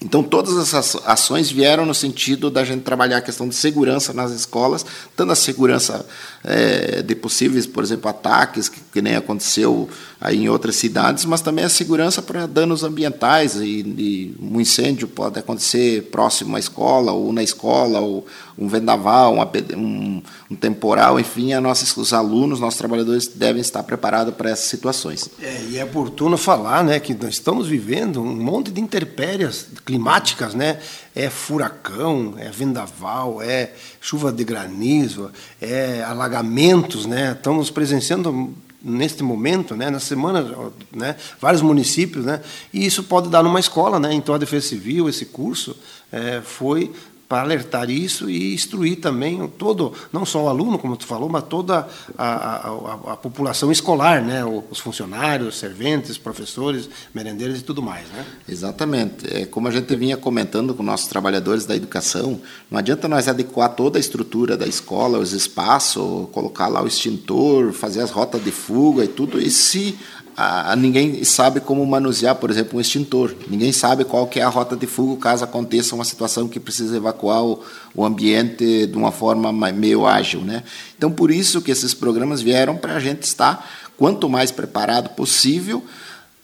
Então, 0.00 0.22
todas 0.22 0.56
essas 0.56 0.96
ações 1.04 1.50
vieram 1.50 1.84
no 1.84 1.94
sentido 1.94 2.50
da 2.50 2.62
gente 2.62 2.82
trabalhar 2.82 3.16
a 3.16 3.20
questão 3.20 3.48
de 3.48 3.54
segurança 3.56 4.12
nas 4.12 4.30
escolas, 4.30 4.86
tanto 5.16 5.32
a 5.32 5.34
segurança 5.34 6.06
é, 6.44 7.02
de 7.02 7.14
possíveis, 7.16 7.66
por 7.66 7.82
exemplo, 7.82 8.08
ataques, 8.08 8.68
que, 8.68 8.80
que, 8.92 9.02
nem 9.02 9.16
aconteceu 9.16 9.88
aí 10.20 10.44
em 10.44 10.48
outras 10.48 10.76
cidades, 10.76 11.24
mas 11.24 11.40
também 11.40 11.64
a 11.64 11.68
segurança 11.68 12.22
para 12.22 12.46
danos 12.46 12.84
ambientais. 12.84 13.56
E, 13.56 13.80
e, 13.80 14.36
um 14.40 14.60
incêndio 14.60 15.08
pode 15.08 15.40
acontecer 15.40 16.04
próximo 16.12 16.54
à 16.54 16.60
escola, 16.60 17.10
ou 17.10 17.32
na 17.32 17.42
escola, 17.42 17.98
ou 17.98 18.24
um 18.56 18.68
vendaval, 18.68 19.34
um, 19.76 20.22
um 20.50 20.56
temporal, 20.56 21.18
enfim, 21.18 21.52
a 21.52 21.60
nossos, 21.60 21.96
os 21.96 22.12
alunos, 22.12 22.60
nossos 22.60 22.78
trabalhadores 22.78 23.26
devem 23.26 23.60
estar 23.60 23.82
preparados 23.82 24.34
para 24.34 24.50
essas 24.50 24.66
situações. 24.66 25.28
É, 25.40 25.60
e 25.70 25.78
é 25.78 25.84
oportuno 25.84 26.36
falar 26.36 26.84
né, 26.84 27.00
que 27.00 27.14
nós 27.14 27.34
estamos 27.34 27.66
vivendo 27.66 28.20
um 28.20 28.36
monte 28.36 28.70
de 28.70 28.80
intempéries 28.80 29.66
climáticas, 29.88 30.52
né? 30.52 30.78
É 31.14 31.30
furacão, 31.30 32.34
é 32.36 32.50
vendaval, 32.50 33.40
é 33.40 33.72
chuva 34.02 34.30
de 34.30 34.44
granizo, 34.44 35.30
é 35.58 36.02
alagamentos, 36.02 37.06
né? 37.06 37.32
Estamos 37.32 37.70
presenciando 37.70 38.54
neste 38.82 39.22
momento, 39.22 39.74
né, 39.74 39.90
na 39.90 39.98
semana, 39.98 40.70
né, 40.92 41.16
vários 41.40 41.62
municípios, 41.62 42.24
né, 42.24 42.40
e 42.72 42.86
isso 42.86 43.02
pode 43.02 43.28
dar 43.28 43.42
numa 43.42 43.58
escola, 43.58 43.98
né, 43.98 44.14
então 44.14 44.32
a 44.32 44.38
Defesa 44.38 44.68
Civil, 44.68 45.08
esse 45.08 45.26
curso, 45.26 45.76
é, 46.12 46.40
foi 46.44 46.92
para 47.28 47.42
alertar 47.42 47.90
isso 47.90 48.30
e 48.30 48.54
instruir 48.54 49.00
também 49.00 49.46
todo, 49.58 49.92
não 50.10 50.24
só 50.24 50.44
o 50.44 50.48
aluno, 50.48 50.78
como 50.78 50.96
tu 50.96 51.06
falou, 51.06 51.28
mas 51.28 51.44
toda 51.44 51.86
a, 52.16 52.24
a, 52.26 52.68
a, 52.68 53.12
a 53.12 53.16
população 53.16 53.70
escolar, 53.70 54.22
né? 54.22 54.42
os 54.44 54.78
funcionários, 54.78 55.58
serventes, 55.58 56.16
professores, 56.16 56.88
merendeiros 57.12 57.60
e 57.60 57.62
tudo 57.62 57.82
mais. 57.82 58.08
Né? 58.08 58.24
Exatamente. 58.48 59.26
É, 59.30 59.44
como 59.44 59.68
a 59.68 59.70
gente 59.70 59.94
vinha 59.94 60.16
comentando 60.16 60.74
com 60.74 60.82
nossos 60.82 61.06
trabalhadores 61.06 61.66
da 61.66 61.76
educação, 61.76 62.40
não 62.70 62.78
adianta 62.78 63.06
nós 63.06 63.28
adequar 63.28 63.74
toda 63.74 63.98
a 63.98 64.00
estrutura 64.00 64.56
da 64.56 64.66
escola, 64.66 65.18
os 65.18 65.32
espaços, 65.32 66.28
colocar 66.32 66.68
lá 66.68 66.82
o 66.82 66.86
extintor, 66.86 67.72
fazer 67.72 68.00
as 68.00 68.10
rotas 68.10 68.42
de 68.42 68.50
fuga 68.50 69.04
e 69.04 69.08
tudo, 69.08 69.38
e 69.38 69.50
se 69.50 69.98
a, 70.40 70.70
a, 70.70 70.76
ninguém 70.76 71.24
sabe 71.24 71.58
como 71.58 71.84
manusear, 71.84 72.36
por 72.36 72.48
exemplo, 72.48 72.78
um 72.78 72.80
extintor. 72.80 73.34
Ninguém 73.50 73.72
sabe 73.72 74.04
qual 74.04 74.28
que 74.28 74.38
é 74.38 74.44
a 74.44 74.48
rota 74.48 74.76
de 74.76 74.86
fuga 74.86 75.20
caso 75.20 75.42
aconteça 75.42 75.96
uma 75.96 76.04
situação 76.04 76.46
que 76.46 76.60
precisa 76.60 76.96
evacuar 76.96 77.44
o, 77.44 77.60
o 77.92 78.04
ambiente 78.04 78.86
de 78.86 78.96
uma 78.96 79.10
forma 79.10 79.52
meio 79.72 80.06
ágil. 80.06 80.42
Né? 80.42 80.62
Então, 80.96 81.10
por 81.10 81.32
isso 81.32 81.60
que 81.60 81.72
esses 81.72 81.92
programas 81.92 82.40
vieram 82.40 82.76
para 82.76 82.94
a 82.94 83.00
gente 83.00 83.24
estar 83.24 83.68
quanto 83.96 84.28
mais 84.28 84.52
preparado 84.52 85.08
possível. 85.16 85.84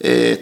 É, 0.01 0.41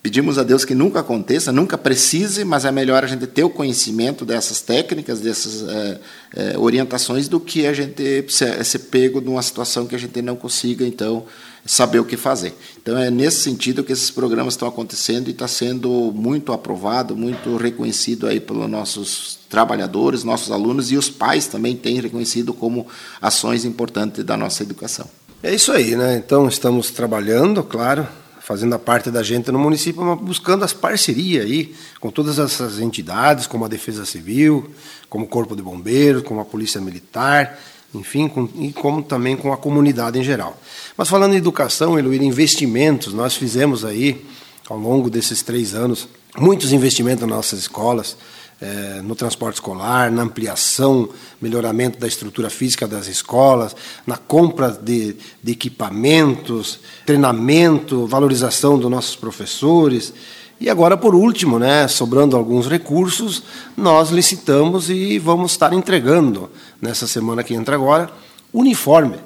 pedimos 0.00 0.38
a 0.38 0.44
Deus 0.44 0.64
que 0.64 0.72
nunca 0.72 1.00
aconteça, 1.00 1.50
nunca 1.50 1.76
precise, 1.76 2.44
mas 2.44 2.64
é 2.64 2.70
melhor 2.70 3.02
a 3.02 3.08
gente 3.08 3.26
ter 3.26 3.42
o 3.42 3.50
conhecimento 3.50 4.24
dessas 4.24 4.60
técnicas, 4.60 5.18
dessas 5.18 5.68
é, 5.68 6.00
é, 6.36 6.58
orientações, 6.58 7.26
do 7.26 7.40
que 7.40 7.66
a 7.66 7.72
gente 7.72 8.24
ser, 8.28 8.64
ser 8.64 8.78
pego 8.78 9.20
numa 9.20 9.42
situação 9.42 9.84
que 9.84 9.96
a 9.96 9.98
gente 9.98 10.22
não 10.22 10.36
consiga, 10.36 10.86
então, 10.86 11.26
saber 11.66 11.98
o 11.98 12.04
que 12.04 12.16
fazer. 12.16 12.54
Então 12.80 12.96
é 12.96 13.10
nesse 13.10 13.42
sentido 13.42 13.82
que 13.82 13.92
esses 13.92 14.10
programas 14.10 14.54
estão 14.54 14.68
acontecendo 14.68 15.28
e 15.28 15.30
está 15.30 15.48
sendo 15.48 16.12
muito 16.14 16.52
aprovado, 16.52 17.16
muito 17.16 17.56
reconhecido 17.56 18.26
aí 18.26 18.40
pelos 18.40 18.68
nossos 18.68 19.38
trabalhadores, 19.48 20.24
nossos 20.24 20.50
alunos 20.50 20.90
e 20.90 20.96
os 20.96 21.08
pais 21.08 21.46
também 21.46 21.76
têm 21.76 22.00
reconhecido 22.00 22.52
como 22.52 22.86
ações 23.20 23.64
importantes 23.64 24.24
da 24.24 24.36
nossa 24.36 24.62
educação. 24.62 25.08
É 25.42 25.54
isso 25.54 25.72
aí, 25.72 25.94
né? 25.94 26.16
Então 26.16 26.48
estamos 26.48 26.90
trabalhando, 26.90 27.62
claro, 27.62 28.06
fazendo 28.40 28.74
a 28.74 28.78
parte 28.78 29.10
da 29.10 29.22
gente 29.22 29.50
no 29.50 29.58
município, 29.58 30.02
mas 30.02 30.20
buscando 30.20 30.64
as 30.64 30.74
parcerias 30.74 31.46
aí 31.46 31.74
com 31.98 32.10
todas 32.10 32.38
essas 32.38 32.78
entidades, 32.78 33.46
como 33.46 33.64
a 33.64 33.68
Defesa 33.68 34.04
Civil, 34.04 34.70
como 35.08 35.24
o 35.24 35.28
Corpo 35.28 35.56
de 35.56 35.62
Bombeiros, 35.62 36.22
como 36.22 36.40
a 36.40 36.44
Polícia 36.44 36.80
Militar, 36.80 37.58
enfim, 37.94 38.28
com, 38.28 38.48
e 38.56 38.72
como 38.72 39.02
também 39.02 39.36
com 39.36 39.52
a 39.52 39.56
comunidade 39.56 40.18
em 40.18 40.24
geral. 40.24 40.58
Mas 40.96 41.08
falando 41.08 41.34
em 41.34 41.38
educação, 41.38 41.98
Eloir, 41.98 42.22
investimentos, 42.22 43.12
nós 43.12 43.34
fizemos 43.36 43.84
aí, 43.84 44.24
ao 44.68 44.78
longo 44.78 45.08
desses 45.08 45.42
três 45.42 45.74
anos, 45.74 46.08
muitos 46.36 46.72
investimentos 46.72 47.22
nas 47.22 47.30
nossas 47.30 47.60
escolas, 47.60 48.16
é, 48.60 49.02
no 49.02 49.14
transporte 49.14 49.56
escolar, 49.56 50.10
na 50.10 50.22
ampliação, 50.22 51.08
melhoramento 51.40 51.98
da 51.98 52.06
estrutura 52.06 52.48
física 52.48 52.86
das 52.86 53.08
escolas, 53.08 53.74
na 54.06 54.16
compra 54.16 54.70
de, 54.70 55.16
de 55.42 55.52
equipamentos, 55.52 56.80
treinamento, 57.04 58.06
valorização 58.06 58.78
dos 58.78 58.90
nossos 58.90 59.16
professores. 59.16 60.12
E 60.60 60.70
agora, 60.70 60.96
por 60.96 61.14
último, 61.14 61.58
né, 61.58 61.86
sobrando 61.88 62.36
alguns 62.36 62.66
recursos, 62.66 63.42
nós 63.76 64.10
licitamos 64.10 64.88
e 64.88 65.18
vamos 65.18 65.52
estar 65.52 65.72
entregando, 65.72 66.50
nessa 66.80 67.06
semana 67.06 67.42
que 67.42 67.54
entra 67.54 67.74
agora, 67.74 68.10
uniforme 68.52 69.16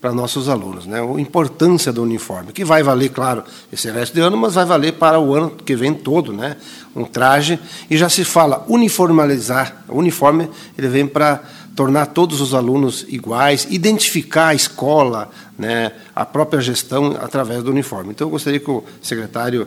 para 0.00 0.12
nossos 0.12 0.50
alunos. 0.50 0.84
Né? 0.84 1.00
A 1.00 1.20
importância 1.20 1.90
do 1.90 2.02
uniforme, 2.02 2.52
que 2.52 2.62
vai 2.64 2.82
valer, 2.82 3.08
claro, 3.08 3.42
esse 3.72 3.90
resto 3.90 4.12
de 4.12 4.20
ano, 4.20 4.36
mas 4.36 4.54
vai 4.54 4.66
valer 4.66 4.92
para 4.92 5.18
o 5.18 5.34
ano 5.34 5.50
que 5.50 5.74
vem 5.74 5.94
todo. 5.94 6.30
Né? 6.32 6.56
Um 6.94 7.04
traje, 7.04 7.58
e 7.88 7.96
já 7.96 8.10
se 8.10 8.22
fala 8.22 8.66
uniformalizar. 8.68 9.84
O 9.88 9.98
uniforme 9.98 10.50
ele 10.76 10.88
vem 10.88 11.06
para 11.06 11.42
tornar 11.74 12.06
todos 12.06 12.40
os 12.40 12.54
alunos 12.54 13.04
iguais, 13.08 13.66
identificar 13.70 14.48
a 14.48 14.54
escola, 14.54 15.30
né, 15.58 15.92
a 16.14 16.24
própria 16.24 16.60
gestão 16.60 17.16
através 17.20 17.62
do 17.62 17.70
uniforme. 17.70 18.10
Então, 18.10 18.26
eu 18.28 18.30
gostaria 18.30 18.60
que 18.60 18.70
o 18.70 18.84
secretário 19.02 19.66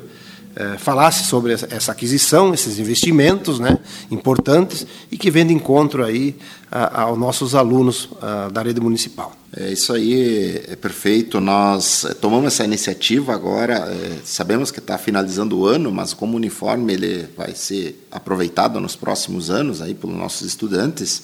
eh, 0.58 0.78
falasse 0.78 1.26
sobre 1.26 1.54
essa 1.54 1.92
aquisição, 1.92 2.54
esses 2.54 2.80
investimentos 2.80 3.60
né, 3.60 3.78
importantes 4.12 4.86
e 5.12 5.18
que 5.18 5.32
vem 5.32 5.46
de 5.48 5.54
encontro 5.54 6.04
aí 6.04 6.36
aos 6.70 7.18
nossos 7.18 7.56
alunos 7.56 8.10
da 8.52 8.62
rede 8.62 8.82
municipal. 8.82 9.32
É, 9.56 9.72
isso 9.72 9.94
aí 9.94 10.62
é 10.68 10.76
perfeito. 10.76 11.40
Nós 11.40 12.04
eh, 12.04 12.14
tomamos 12.14 12.54
essa 12.54 12.66
iniciativa 12.66 13.34
agora, 13.34 13.76
é, 13.76 14.18
sabemos 14.24 14.72
que 14.72 14.80
está 14.80 14.98
finalizando 14.98 15.58
o 15.58 15.66
ano, 15.66 15.92
mas 15.92 16.14
como 16.14 16.36
uniforme 16.36 16.94
ele 16.94 17.28
vai 17.36 17.56
ser 17.56 18.06
aproveitado 18.12 18.80
nos 18.80 18.96
próximos 18.96 19.50
anos 19.50 19.82
aí 19.82 19.94
pelos 19.94 20.18
nossos 20.18 20.46
estudantes, 20.46 21.24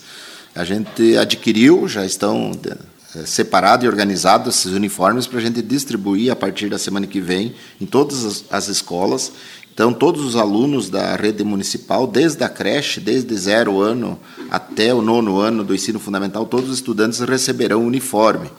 a 0.56 0.64
gente 0.64 1.18
adquiriu, 1.18 1.88
já 1.88 2.06
estão 2.06 2.52
é, 2.66 2.78
separado 3.26 3.86
e 3.86 3.88
organizado 3.88 4.50
esses 4.50 4.72
uniformes 4.72 5.28
para 5.28 5.40
a 5.40 5.42
gente 5.42 5.62
distribuir 5.62 6.32
a 6.32 6.36
partir 6.36 6.70
da 6.70 6.78
semana 6.78 7.08
que 7.08 7.22
vem 7.22 7.54
em 7.80 7.86
todas 7.86 8.26
as, 8.26 8.46
as 8.50 8.68
escolas. 8.68 9.32
Então, 9.74 9.92
todos 9.92 10.24
os 10.24 10.36
alunos 10.36 10.90
da 10.90 11.16
rede 11.16 11.44
municipal, 11.44 12.06
desde 12.06 12.44
a 12.44 12.50
creche, 12.50 13.00
desde 13.00 13.36
zero 13.36 13.82
ano 13.82 14.20
até 14.52 14.94
o 14.94 15.02
nono 15.02 15.40
ano 15.40 15.64
do 15.64 15.74
ensino 15.74 16.00
fundamental, 16.00 16.46
todos 16.46 16.70
os 16.70 16.76
estudantes 16.76 17.20
receberão 17.20 17.84
uniforme. 17.84 18.52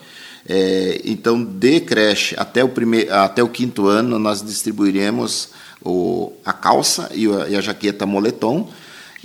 É, 0.46 1.00
então, 1.04 1.42
de 1.42 1.80
creche 1.80 2.34
até 2.36 2.64
o, 2.64 2.68
primeiro, 2.68 3.14
até 3.14 3.42
o 3.42 3.48
quinto 3.48 3.86
ano, 3.86 4.18
nós 4.18 4.42
distribuiremos 4.42 5.50
o, 5.82 6.32
a 6.44 6.52
calça 6.52 7.08
e 7.14 7.26
a, 7.26 7.48
e 7.48 7.56
a 7.56 7.60
jaqueta 7.60 8.04
moletom 8.04 8.68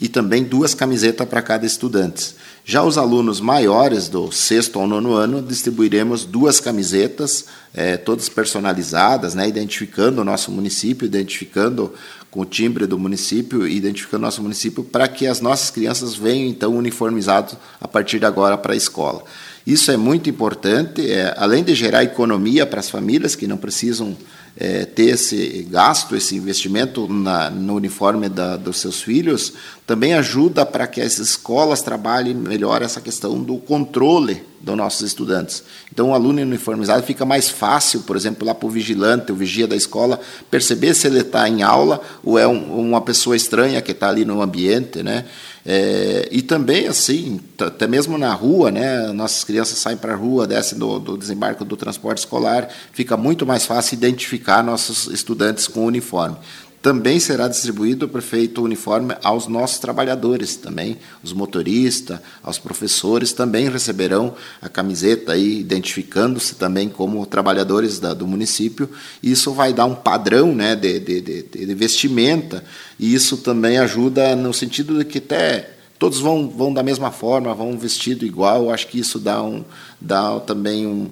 e 0.02 0.08
também 0.08 0.44
duas 0.44 0.74
camisetas 0.74 1.28
para 1.28 1.42
cada 1.42 1.66
estudante. 1.66 2.36
Já 2.64 2.84
os 2.84 2.98
alunos 2.98 3.42
maiores, 3.42 4.08
do 4.08 4.32
sexto 4.32 4.80
ao 4.80 4.88
nono 4.88 5.14
ano, 5.14 5.42
distribuiremos 5.42 6.24
duas 6.24 6.60
camisetas, 6.60 7.46
é, 7.74 7.98
todas 7.98 8.30
personalizadas, 8.30 9.34
né, 9.34 9.48
identificando 9.48 10.22
o 10.22 10.24
nosso 10.26 10.52
município, 10.52 11.06
identificando 11.06 11.94
com 12.32 12.42
o 12.42 12.46
timbre 12.46 12.86
do 12.86 12.98
município, 12.98 13.68
identificando 13.68 14.24
o 14.24 14.28
nosso 14.28 14.42
município, 14.42 14.84
para 14.84 15.08
que 15.08 15.26
as 15.26 15.42
nossas 15.42 15.72
crianças 15.72 16.16
venham, 16.16 16.48
então, 16.48 16.76
uniformizados 16.76 17.56
a 17.82 17.88
partir 17.88 18.20
de 18.20 18.26
agora 18.26 18.58
para 18.58 18.74
a 18.74 18.78
escola. 18.78 19.24
Isso 19.66 19.92
é 19.92 19.98
muito 19.98 20.30
importante, 20.30 21.12
é, 21.12 21.34
além 21.38 21.64
de 21.64 21.74
gerar 21.76 22.04
economia 22.04 22.66
para 22.66 22.80
as 22.80 22.90
famílias 22.90 23.36
que 23.36 23.48
não 23.48 23.58
precisam 23.58 24.16
é, 24.58 24.86
ter 24.86 25.10
esse 25.10 25.68
gasto, 25.70 26.16
esse 26.16 26.36
investimento 26.36 27.08
na, 27.08 27.50
no 27.50 27.76
uniforme 27.76 28.30
da, 28.30 28.58
dos 28.58 28.78
seus 28.78 29.02
filhos, 29.02 29.54
também 29.86 30.14
ajuda 30.14 30.66
para 30.66 30.86
que 30.86 31.02
as 31.02 31.18
escolas 31.18 31.82
trabalhem 31.82 32.36
melhor 32.36 32.82
essa 32.82 33.02
questão 33.02 33.42
do 33.42 33.58
controle 33.58 34.44
dos 34.62 34.76
nossos 34.76 35.02
estudantes. 35.02 35.64
Então, 35.92 36.10
o 36.10 36.14
aluno 36.14 36.42
uniformizado 36.42 37.04
fica 37.04 37.26
mais 37.26 37.50
fácil, 37.50 38.02
por 38.02 38.16
exemplo, 38.16 38.46
lá 38.46 38.54
para 38.54 38.68
o 38.68 38.70
vigilante, 38.70 39.32
o 39.32 39.36
vigia 39.36 39.68
da 39.68 39.76
escola, 39.76 40.20
perceber 40.52 40.94
se 40.94 41.08
ele 41.08 41.20
está 41.20 41.48
em 41.48 41.64
aula 41.64 42.02
ou 42.24 42.38
é 42.38 42.48
um, 42.48 42.80
uma 42.80 43.02
pessoa 43.02 43.36
estranha 43.36 43.82
que 43.82 43.92
está 43.92 44.10
ali 44.10 44.26
no 44.26 44.42
ambiente, 44.42 45.02
né? 45.02 45.26
É, 45.72 46.28
e 46.32 46.42
também, 46.42 46.88
assim, 46.88 47.40
até 47.60 47.86
mesmo 47.86 48.18
na 48.18 48.34
rua, 48.34 48.72
né, 48.72 49.14
nossas 49.14 49.44
crianças 49.44 49.78
saem 49.78 49.98
para 49.98 50.14
a 50.14 50.16
rua, 50.16 50.48
descem 50.48 50.80
do, 50.80 50.98
do, 50.98 51.16
desembarque 51.16 51.64
do 51.64 51.78
transporte 51.78 52.18
escolar, 52.18 52.70
fica 52.92 53.16
muito 53.16 53.46
mais 53.46 53.68
fácil 53.68 53.94
identificar 53.94 54.64
nossos 54.64 55.06
estudantes 55.14 55.68
com 55.68 55.86
uniforme. 55.86 56.38
Também 56.82 57.20
será 57.20 57.50
distribuído 57.50 58.06
o 58.06 58.10
prefeito 58.10 58.64
uniforme 58.64 59.14
aos 59.22 59.48
nossos 59.48 59.80
trabalhadores 59.80 60.56
também, 60.56 60.98
os 61.22 61.34
motoristas, 61.34 62.20
aos 62.42 62.58
professores 62.58 63.34
também 63.34 63.70
receberão 63.70 64.34
a 64.62 64.70
camiseta 64.70 65.34
aí, 65.34 65.60
identificando-se 65.60 66.56
também 66.56 66.88
como 66.88 67.26
trabalhadores 67.26 68.00
da, 68.00 68.14
do 68.14 68.26
município. 68.26 68.90
Isso 69.22 69.52
vai 69.52 69.74
dar 69.74 69.86
um 69.86 69.96
padrão 69.96 70.56
né, 70.56 70.74
de, 70.74 71.02
de, 71.02 71.20
de, 71.20 71.44
de 71.44 71.76
vestimenta 71.76 72.64
e 72.98 73.14
isso 73.14 73.36
também 73.38 73.78
ajuda 73.78 74.34
no 74.38 74.54
sentido 74.54 74.98
de 74.98 75.04
que 75.04 75.18
até 75.18 75.72
todos 76.00 76.20
vão, 76.20 76.50
vão 76.50 76.74
da 76.74 76.82
mesma 76.82 77.12
forma, 77.12 77.54
vão 77.54 77.78
vestido 77.78 78.26
igual. 78.26 78.72
Acho 78.72 78.88
que 78.88 78.98
isso 78.98 79.20
dá, 79.20 79.44
um, 79.44 79.66
dá 80.00 80.40
também 80.40 80.88
um, 80.88 81.10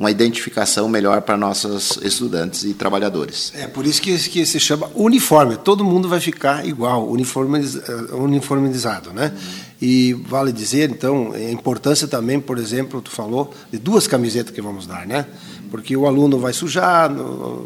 uma 0.00 0.10
identificação 0.10 0.88
melhor 0.88 1.20
para 1.20 1.36
nossos 1.36 1.98
estudantes 2.02 2.64
e 2.64 2.72
trabalhadores. 2.72 3.52
É 3.54 3.66
por 3.66 3.84
isso 3.84 4.00
que, 4.00 4.16
que 4.30 4.46
se 4.46 4.58
chama 4.58 4.90
uniforme. 4.94 5.58
Todo 5.58 5.84
mundo 5.84 6.08
vai 6.08 6.18
ficar 6.18 6.66
igual, 6.66 7.06
uniformiz, 7.06 7.76
eh, 7.76 8.14
uniformizado, 8.14 9.12
né? 9.12 9.30
Uhum. 9.30 9.50
E 9.82 10.14
vale 10.14 10.52
dizer, 10.52 10.88
então, 10.88 11.32
a 11.34 11.50
importância 11.50 12.08
também, 12.08 12.40
por 12.40 12.56
exemplo, 12.56 13.02
tu 13.02 13.10
falou 13.10 13.52
de 13.70 13.78
duas 13.78 14.06
camisetas 14.06 14.54
que 14.54 14.62
vamos 14.62 14.86
dar, 14.86 15.06
né? 15.06 15.26
Porque 15.70 15.94
o 15.94 16.06
aluno 16.06 16.38
vai 16.38 16.54
sujar, 16.54 17.12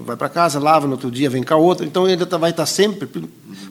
vai 0.04 0.16
para 0.16 0.28
casa, 0.28 0.58
lava, 0.58 0.86
no 0.86 0.94
outro 0.94 1.12
dia 1.12 1.30
vem 1.30 1.44
a 1.48 1.56
outra, 1.56 1.86
então 1.86 2.08
ele 2.08 2.26
tá, 2.26 2.36
vai 2.36 2.50
estar 2.50 2.64
tá 2.64 2.66
sempre, 2.66 3.08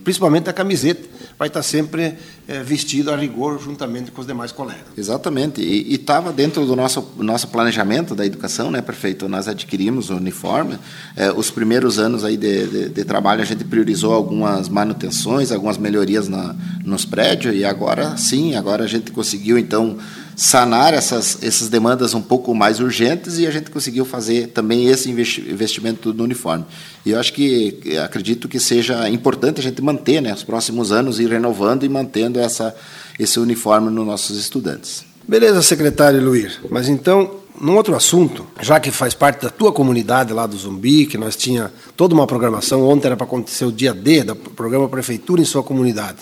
principalmente 0.03 0.49
a 0.49 0.53
camiseta, 0.53 1.07
vai 1.37 1.47
estar 1.47 1.63
sempre 1.63 2.15
é, 2.47 2.61
vestido 2.61 3.11
a 3.11 3.15
rigor 3.15 3.59
juntamente 3.59 4.11
com 4.11 4.21
os 4.21 4.27
demais 4.27 4.51
colegas. 4.51 4.83
Exatamente. 4.97 5.61
E 5.61 5.93
estava 5.95 6.31
dentro 6.31 6.65
do 6.65 6.75
nosso, 6.75 7.11
nosso 7.17 7.47
planejamento 7.47 8.13
da 8.13 8.25
educação, 8.25 8.69
né, 8.69 8.81
prefeito? 8.81 9.27
Nós 9.27 9.47
adquirimos 9.47 10.09
o 10.09 10.15
uniforme. 10.15 10.77
É, 11.15 11.31
os 11.31 11.49
primeiros 11.49 11.99
anos 11.99 12.23
aí 12.23 12.37
de, 12.37 12.67
de, 12.67 12.89
de, 12.89 13.05
trabalho 13.05 13.41
a 13.41 13.45
gente 13.45 13.63
priorizou 13.63 14.13
algumas 14.13 14.69
manutenções, 14.69 15.51
algumas 15.51 15.77
melhorias 15.77 16.27
na, 16.27 16.55
nos 16.83 17.05
prédios 17.05 17.55
e 17.55 17.63
agora 17.63 18.17
sim, 18.17 18.55
agora 18.55 18.83
a 18.83 18.87
gente 18.87 19.11
conseguiu 19.11 19.57
então 19.57 19.97
sanar 20.35 20.93
essas, 20.93 21.41
essas 21.43 21.69
demandas 21.69 22.13
um 22.13 22.21
pouco 22.21 22.53
mais 22.53 22.79
urgentes 22.79 23.37
e 23.37 23.47
a 23.47 23.51
gente 23.51 23.69
conseguiu 23.69 24.05
fazer 24.05 24.47
também 24.47 24.87
esse 24.87 25.09
investimento 25.09 26.13
no 26.13 26.23
uniforme. 26.23 26.65
E 27.05 27.11
eu 27.11 27.19
acho 27.19 27.33
que 27.33 27.97
acredito 28.03 28.47
que 28.47 28.59
seja 28.59 29.09
importante 29.09 29.59
a 29.59 29.63
gente 29.63 29.81
manter, 29.81 30.21
né, 30.21 30.33
os 30.33 30.43
próximos 30.43 30.91
anos 30.91 31.19
ir 31.19 31.29
renovando 31.29 31.83
e 31.83 31.89
mantendo 31.89 32.39
essa 32.39 32.75
esse 33.19 33.39
uniforme 33.39 33.89
nos 33.89 34.05
nossos 34.05 34.37
estudantes. 34.37 35.05
Beleza, 35.27 35.61
secretário 35.61 36.21
Luir. 36.21 36.59
Mas 36.69 36.89
então, 36.89 37.39
num 37.59 37.75
outro 37.75 37.95
assunto, 37.95 38.45
já 38.61 38.79
que 38.79 38.91
faz 38.91 39.13
parte 39.13 39.43
da 39.43 39.49
tua 39.49 39.71
comunidade 39.71 40.33
lá 40.33 40.45
do 40.45 40.57
Zumbi, 40.57 41.05
que 41.05 41.17
nós 41.17 41.35
tinha 41.35 41.71
toda 41.95 42.13
uma 42.13 42.27
programação, 42.27 42.87
ontem 42.87 43.07
era 43.07 43.15
para 43.15 43.25
acontecer 43.25 43.65
o 43.65 43.71
dia 43.71 43.93
D 43.93 44.23
do 44.23 44.35
programa 44.35 44.89
Prefeitura 44.89 45.41
em 45.41 45.45
sua 45.45 45.63
comunidade. 45.63 46.19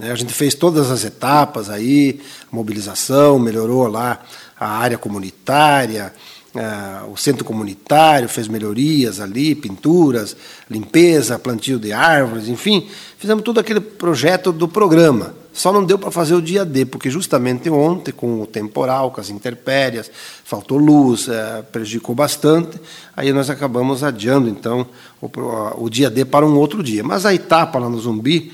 Né? 0.00 0.10
A 0.10 0.14
gente 0.14 0.32
fez 0.32 0.54
todas 0.54 0.90
as 0.90 1.04
etapas 1.04 1.68
aí, 1.68 2.20
mobilização, 2.50 3.38
melhorou 3.38 3.86
lá 3.86 4.18
a 4.58 4.66
área 4.66 4.96
comunitária, 4.96 6.12
uh, 6.54 7.10
o 7.12 7.16
centro 7.18 7.44
comunitário 7.44 8.28
fez 8.28 8.48
melhorias 8.48 9.20
ali, 9.20 9.54
pinturas, 9.54 10.34
limpeza, 10.70 11.38
plantio 11.38 11.78
de 11.78 11.92
árvores, 11.92 12.48
enfim, 12.48 12.88
fizemos 13.18 13.44
todo 13.44 13.60
aquele 13.60 13.80
projeto 13.80 14.52
do 14.52 14.66
programa. 14.66 15.34
Só 15.52 15.72
não 15.72 15.84
deu 15.84 15.98
para 15.98 16.10
fazer 16.10 16.34
o 16.34 16.40
dia 16.40 16.64
D, 16.64 16.86
porque 16.86 17.10
justamente 17.10 17.68
ontem, 17.68 18.12
com 18.12 18.40
o 18.40 18.46
temporal, 18.46 19.10
com 19.10 19.20
as 19.20 19.28
intempéries, 19.28 20.10
faltou 20.44 20.78
luz, 20.78 21.28
uh, 21.28 21.62
prejudicou 21.70 22.14
bastante. 22.14 22.80
Aí 23.14 23.32
nós 23.32 23.50
acabamos 23.50 24.02
adiando, 24.02 24.48
então, 24.48 24.86
o, 25.20 25.28
o 25.76 25.90
dia 25.90 26.08
D 26.08 26.24
para 26.24 26.46
um 26.46 26.56
outro 26.56 26.82
dia. 26.82 27.02
Mas 27.02 27.26
a 27.26 27.34
etapa 27.34 27.78
lá 27.78 27.88
no 27.88 27.98
Zumbi, 27.98 28.52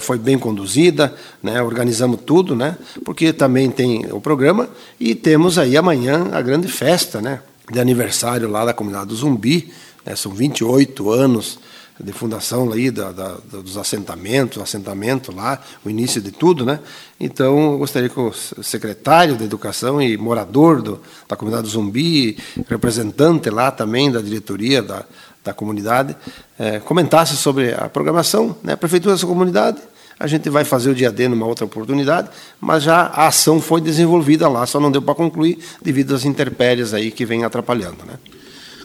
foi 0.00 0.18
bem 0.18 0.38
conduzida, 0.38 1.14
né, 1.42 1.62
organizamos 1.62 2.20
tudo, 2.26 2.54
né, 2.54 2.76
porque 3.04 3.32
também 3.32 3.70
tem 3.70 4.06
o 4.12 4.20
programa 4.20 4.68
e 4.98 5.14
temos 5.14 5.58
aí 5.58 5.76
amanhã 5.76 6.28
a 6.32 6.42
grande 6.42 6.68
festa 6.68 7.20
né, 7.20 7.40
de 7.70 7.80
aniversário 7.80 8.48
lá 8.48 8.64
da 8.64 8.74
comunidade 8.74 9.08
do 9.08 9.16
Zumbi, 9.16 9.72
né, 10.04 10.14
são 10.16 10.32
28 10.32 11.10
anos 11.10 11.58
de 12.00 12.12
fundação 12.12 12.72
aí 12.72 12.90
da, 12.90 13.10
da, 13.10 13.36
dos 13.50 13.76
assentamentos, 13.76 14.62
assentamento 14.62 15.34
lá, 15.34 15.60
o 15.84 15.90
início 15.90 16.20
de 16.20 16.30
tudo, 16.30 16.64
né? 16.64 16.78
Então, 17.18 17.76
gostaria 17.76 18.08
que 18.08 18.20
o 18.20 18.32
secretário 18.32 19.36
de 19.36 19.42
Educação 19.42 20.00
e 20.00 20.16
morador 20.16 20.80
do, 20.80 21.00
da 21.28 21.34
comunidade 21.34 21.66
do 21.66 21.72
Zumbi, 21.72 22.38
representante 22.68 23.50
lá 23.50 23.72
também 23.72 24.12
da 24.12 24.20
diretoria 24.20 24.80
da, 24.80 25.04
da 25.44 25.52
comunidade, 25.52 26.16
é, 26.58 26.80
comentasse 26.80 27.36
sobre 27.36 27.72
a 27.72 27.88
programação, 27.88 28.56
né? 28.62 28.72
A 28.72 28.76
prefeitura 28.76 29.14
dessa 29.14 29.26
comunidade, 29.26 29.78
a 30.18 30.26
gente 30.26 30.50
vai 30.50 30.64
fazer 30.64 30.90
o 30.90 30.94
dia 30.94 31.12
D 31.12 31.28
numa 31.28 31.46
outra 31.46 31.64
oportunidade, 31.64 32.28
mas 32.60 32.82
já 32.82 33.02
a 33.02 33.28
ação 33.28 33.60
foi 33.60 33.80
desenvolvida 33.80 34.48
lá, 34.48 34.66
só 34.66 34.80
não 34.80 34.90
deu 34.90 35.00
para 35.00 35.14
concluir 35.14 35.58
devido 35.80 36.14
às 36.14 36.24
intempéries 36.24 36.92
aí 36.92 37.10
que 37.10 37.24
vem 37.24 37.44
atrapalhando, 37.44 38.04
né? 38.04 38.14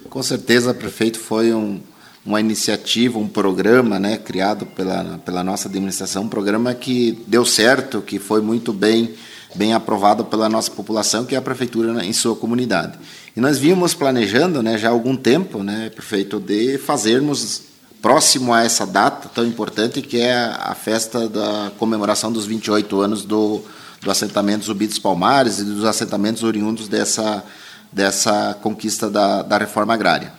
Com 0.09 0.21
certeza, 0.21 0.73
prefeito, 0.73 1.17
foi 1.17 1.51
um, 1.53 1.81
uma 2.23 2.39
iniciativa, 2.39 3.17
um 3.17 3.27
programa, 3.27 3.99
né, 3.99 4.17
criado 4.17 4.65
pela 4.65 5.19
pela 5.25 5.43
nossa 5.43 5.67
administração, 5.67 6.23
um 6.23 6.29
programa 6.29 6.73
que 6.75 7.23
deu 7.25 7.43
certo, 7.43 8.01
que 8.01 8.19
foi 8.19 8.41
muito 8.41 8.71
bem 8.71 9.15
bem 9.55 9.73
aprovado 9.73 10.25
pela 10.25 10.49
nossa 10.49 10.71
população, 10.71 11.25
que 11.25 11.35
é 11.35 11.37
a 11.37 11.41
prefeitura 11.41 12.03
em 12.05 12.13
sua 12.13 12.35
comunidade. 12.35 12.97
E 13.35 13.41
nós 13.41 13.57
vínhamos 13.57 13.93
planejando 13.95 14.61
né, 14.61 14.77
já 14.77 14.89
há 14.89 14.91
algum 14.91 15.15
tempo, 15.15 15.63
né, 15.63 15.89
prefeito, 15.89 16.39
de 16.39 16.77
fazermos 16.77 17.63
próximo 17.99 18.53
a 18.53 18.63
essa 18.63 18.85
data 18.85 19.29
tão 19.33 19.45
importante 19.45 20.01
que 20.01 20.19
é 20.19 20.33
a 20.35 20.75
festa 20.75 21.27
da 21.27 21.71
comemoração 21.79 22.31
dos 22.31 22.45
28 22.45 23.01
anos 23.01 23.23
do, 23.23 23.61
do 24.01 24.11
assentamento 24.11 24.65
Zumbi 24.65 24.85
dos 24.85 24.99
Palmares 24.99 25.59
e 25.59 25.63
dos 25.63 25.85
assentamentos 25.85 26.43
oriundos 26.43 26.87
dessa, 26.87 27.43
dessa 27.91 28.55
conquista 28.61 29.09
da, 29.09 29.41
da 29.41 29.57
reforma 29.57 29.93
agrária. 29.93 30.33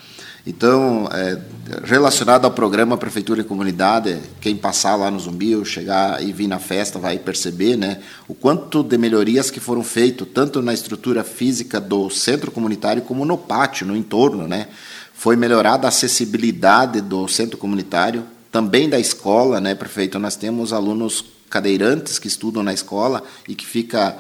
Então, 0.47 1.09
é, 1.11 1.39
relacionado 1.85 2.45
ao 2.45 2.51
programa 2.51 2.99
Prefeitura 2.99 3.41
e 3.41 3.45
Comunidade, 3.45 4.19
quem 4.43 4.55
passar 4.55 4.95
lá 4.95 5.11
no 5.11 5.19
Zumbi 5.19 5.57
ou 5.57 5.65
chegar 5.65 6.23
e 6.23 6.33
vir 6.33 6.47
na 6.47 6.59
festa 6.59 6.99
vai 6.99 7.19
perceber 7.19 7.77
né, 7.77 8.03
o 8.29 8.35
quanto 8.35 8.83
de 8.83 8.99
melhorias 8.99 9.51
que 9.51 9.59
foram 9.59 9.83
feitas, 9.83 10.29
tanto 10.35 10.61
na 10.61 10.75
estrutura 10.75 11.25
física 11.25 11.81
do 11.81 12.11
centro 12.11 12.51
comunitário 12.51 13.01
como 13.01 13.25
no 13.25 13.39
pátio, 13.39 13.87
no 13.87 13.97
entorno. 13.97 14.47
Né? 14.47 14.69
Foi 15.15 15.35
melhorada 15.35 15.87
a 15.87 15.89
acessibilidade 15.89 17.01
do 17.01 17.27
centro 17.27 17.57
comunitário, 17.57 18.25
também 18.53 18.89
da 18.89 19.01
escola, 19.01 19.61
né, 19.61 19.75
prefeito? 19.75 20.19
Nós 20.19 20.37
temos 20.37 20.73
alunos 20.73 21.25
cadeirantes 21.51 22.19
que 22.19 22.29
estudam 22.29 22.63
na 22.63 22.73
escola 22.73 23.23
e 23.49 23.55
que 23.55 23.67
fica 23.67 24.17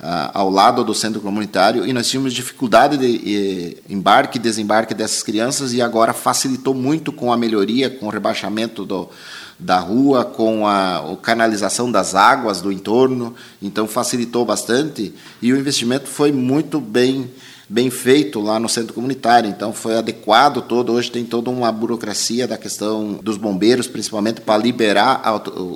ao 0.00 0.48
lado 0.48 0.84
do 0.84 0.94
centro 0.94 1.20
comunitário 1.20 1.84
e 1.84 1.92
nós 1.92 2.08
tínhamos 2.08 2.32
dificuldade 2.32 2.96
de 2.96 3.76
embarque 3.88 4.38
e 4.38 4.40
desembarque 4.40 4.94
dessas 4.94 5.22
crianças 5.22 5.72
e 5.72 5.82
agora 5.82 6.12
facilitou 6.12 6.72
muito 6.72 7.12
com 7.12 7.32
a 7.32 7.36
melhoria, 7.36 7.90
com 7.90 8.06
o 8.06 8.08
rebaixamento 8.08 8.84
do, 8.84 9.08
da 9.58 9.80
rua, 9.80 10.24
com 10.24 10.66
a, 10.66 10.98
a 10.98 11.16
canalização 11.16 11.90
das 11.90 12.14
águas 12.14 12.60
do 12.60 12.70
entorno, 12.70 13.34
então 13.60 13.88
facilitou 13.88 14.44
bastante 14.44 15.12
e 15.42 15.52
o 15.52 15.58
investimento 15.58 16.06
foi 16.06 16.30
muito 16.30 16.80
bem 16.80 17.28
bem 17.68 17.90
feito 17.90 18.40
lá 18.40 18.58
no 18.58 18.68
centro 18.68 18.94
comunitário, 18.94 19.50
então 19.50 19.72
foi 19.72 19.96
adequado 19.96 20.62
todo. 20.62 20.92
Hoje 20.92 21.10
tem 21.10 21.24
toda 21.24 21.50
uma 21.50 21.70
burocracia 21.70 22.48
da 22.48 22.56
questão 22.56 23.20
dos 23.22 23.36
bombeiros, 23.36 23.86
principalmente 23.86 24.40
para 24.40 24.62
liberar 24.62 25.22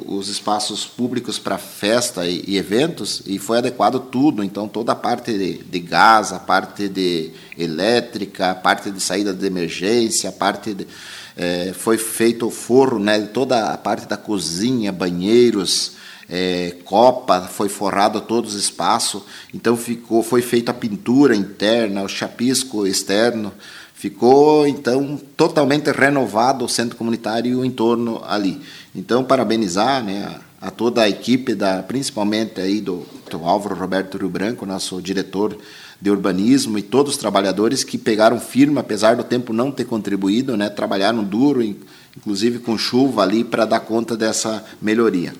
os 0.06 0.28
espaços 0.28 0.86
públicos 0.86 1.38
para 1.38 1.58
festa 1.58 2.26
e, 2.26 2.56
eventos, 2.56 3.22
e 3.26 3.38
foi 3.38 3.58
adequado 3.58 4.00
tudo. 4.00 4.42
Então 4.42 4.66
toda 4.66 4.92
a 4.92 4.96
parte 4.96 5.36
de, 5.36 5.58
de, 5.58 5.80
gás, 5.80 6.32
a 6.32 6.38
parte 6.38 6.88
de 6.88 7.30
elétrica, 7.58 8.52
a 8.52 8.54
parte 8.54 8.90
de 8.90 9.00
saída 9.00 9.34
de 9.34 9.46
emergência, 9.46 10.30
a 10.30 10.32
parte 10.32 10.72
de, 10.72 10.86
é, 11.36 11.72
foi 11.74 11.98
feito 11.98 12.46
o 12.46 12.50
forro, 12.50 12.98
né, 12.98 13.20
toda 13.20 13.70
a 13.70 13.76
parte 13.76 14.08
da 14.08 14.16
cozinha, 14.16 14.90
banheiros 14.90 16.01
é, 16.28 16.76
copa, 16.84 17.42
foi 17.42 17.68
forrado 17.68 18.20
todo 18.20 18.46
o 18.46 18.58
espaço, 18.58 19.24
então 19.52 19.76
ficou, 19.76 20.22
foi 20.22 20.42
feita 20.42 20.70
a 20.70 20.74
pintura 20.74 21.34
interna, 21.34 22.02
o 22.02 22.08
chapisco 22.08 22.86
externo, 22.86 23.52
ficou 23.94 24.66
então 24.66 25.20
totalmente 25.36 25.90
renovado 25.90 26.64
o 26.64 26.68
centro 26.68 26.96
comunitário 26.96 27.52
e 27.52 27.54
o 27.54 27.64
entorno 27.64 28.22
ali. 28.26 28.60
Então 28.94 29.22
parabenizar, 29.22 30.02
né, 30.02 30.40
a 30.60 30.70
toda 30.70 31.02
a 31.02 31.08
equipe 31.08 31.54
da, 31.54 31.82
principalmente 31.82 32.60
aí 32.60 32.80
do, 32.80 33.06
do 33.30 33.44
Álvaro 33.44 33.74
Roberto 33.74 34.16
Rio 34.18 34.28
Branco, 34.28 34.64
nosso 34.64 35.02
diretor 35.02 35.56
de 36.00 36.10
urbanismo 36.10 36.78
e 36.78 36.82
todos 36.82 37.12
os 37.12 37.18
trabalhadores 37.18 37.84
que 37.84 37.96
pegaram 37.96 38.40
firme, 38.40 38.78
apesar 38.78 39.14
do 39.14 39.22
tempo 39.22 39.52
não 39.52 39.70
ter 39.70 39.84
contribuído, 39.84 40.56
né, 40.56 40.68
trabalharam 40.68 41.22
duro, 41.22 41.62
inclusive 42.16 42.58
com 42.58 42.76
chuva 42.76 43.22
ali 43.22 43.44
para 43.44 43.64
dar 43.64 43.80
conta 43.80 44.16
dessa 44.16 44.64
melhoria. 44.80 45.32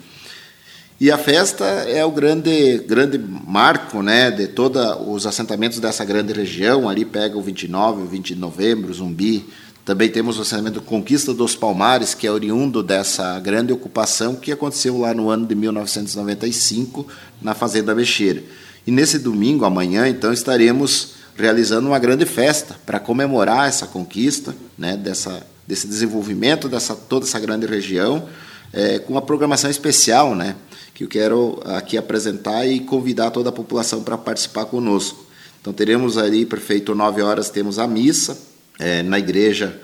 E 1.02 1.10
a 1.10 1.18
festa 1.18 1.64
é 1.64 2.04
o 2.04 2.12
grande, 2.12 2.78
grande 2.86 3.18
marco 3.18 4.04
né, 4.04 4.30
de 4.30 4.46
todos 4.46 4.80
os 5.04 5.26
assentamentos 5.26 5.80
dessa 5.80 6.04
grande 6.04 6.32
região. 6.32 6.88
Ali 6.88 7.04
pega 7.04 7.36
o 7.36 7.42
29, 7.42 8.02
o 8.02 8.06
20 8.06 8.34
de 8.34 8.40
novembro, 8.40 8.94
Zumbi. 8.94 9.44
Também 9.84 10.08
temos 10.08 10.38
o 10.38 10.42
assentamento 10.42 10.80
Conquista 10.80 11.34
dos 11.34 11.56
Palmares, 11.56 12.14
que 12.14 12.24
é 12.24 12.30
oriundo 12.30 12.84
dessa 12.84 13.40
grande 13.40 13.72
ocupação 13.72 14.36
que 14.36 14.52
aconteceu 14.52 14.96
lá 14.96 15.12
no 15.12 15.28
ano 15.28 15.44
de 15.44 15.56
1995, 15.56 17.04
na 17.42 17.52
Fazenda 17.52 17.96
Mexeira. 17.96 18.44
E 18.86 18.92
nesse 18.92 19.18
domingo, 19.18 19.64
amanhã, 19.64 20.06
então, 20.06 20.32
estaremos 20.32 21.14
realizando 21.34 21.88
uma 21.88 21.98
grande 21.98 22.26
festa 22.26 22.76
para 22.86 23.00
comemorar 23.00 23.68
essa 23.68 23.88
conquista, 23.88 24.54
né, 24.78 24.96
dessa, 24.96 25.44
desse 25.66 25.88
desenvolvimento 25.88 26.68
dessa 26.68 26.94
toda 26.94 27.26
essa 27.26 27.40
grande 27.40 27.66
região, 27.66 28.28
é, 28.72 28.98
com 28.98 29.12
uma 29.12 29.22
programação 29.22 29.70
especial, 29.70 30.34
né? 30.34 30.56
que 30.94 31.04
eu 31.04 31.08
quero 31.08 31.60
aqui 31.64 31.96
apresentar 31.96 32.66
e 32.66 32.80
convidar 32.80 33.30
toda 33.30 33.48
a 33.48 33.52
população 33.52 34.02
para 34.02 34.18
participar 34.18 34.66
conosco. 34.66 35.24
Então 35.60 35.72
teremos 35.72 36.18
ali, 36.18 36.44
perfeito, 36.44 36.94
nove 36.94 37.22
horas 37.22 37.50
temos 37.50 37.78
a 37.78 37.86
missa 37.86 38.38
é, 38.78 39.02
na 39.02 39.18
igreja 39.18 39.80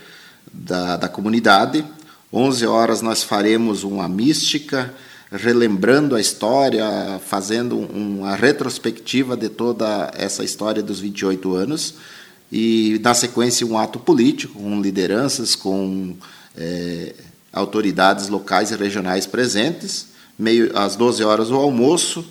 da, 0.53 0.97
da 0.97 1.09
comunidade. 1.09 1.85
Onze 2.33 2.67
horas 2.67 3.01
nós 3.01 3.23
faremos 3.23 3.85
uma 3.85 4.09
mística, 4.09 4.93
relembrando 5.31 6.15
a 6.15 6.21
história, 6.21 6.85
fazendo 7.27 7.79
uma 7.79 8.35
retrospectiva 8.35 9.37
de 9.37 9.49
toda 9.49 10.11
essa 10.15 10.45
história 10.45 10.83
dos 10.83 11.01
28 11.01 11.55
anos. 11.55 11.95
E, 12.51 13.01
na 13.03 13.15
sequência, 13.15 13.67
um 13.67 13.79
ato 13.79 13.99
político, 13.99 14.59
com 14.59 14.81
lideranças, 14.81 15.55
com 15.55 16.17
é, 16.57 17.15
autoridades 17.53 18.29
locais 18.29 18.71
e 18.71 18.77
regionais 18.77 19.27
presentes 19.27 20.09
meio 20.39 20.77
às 20.79 20.95
12 20.95 21.25
horas 21.25 21.51
o 21.51 21.57
almoço 21.57 22.25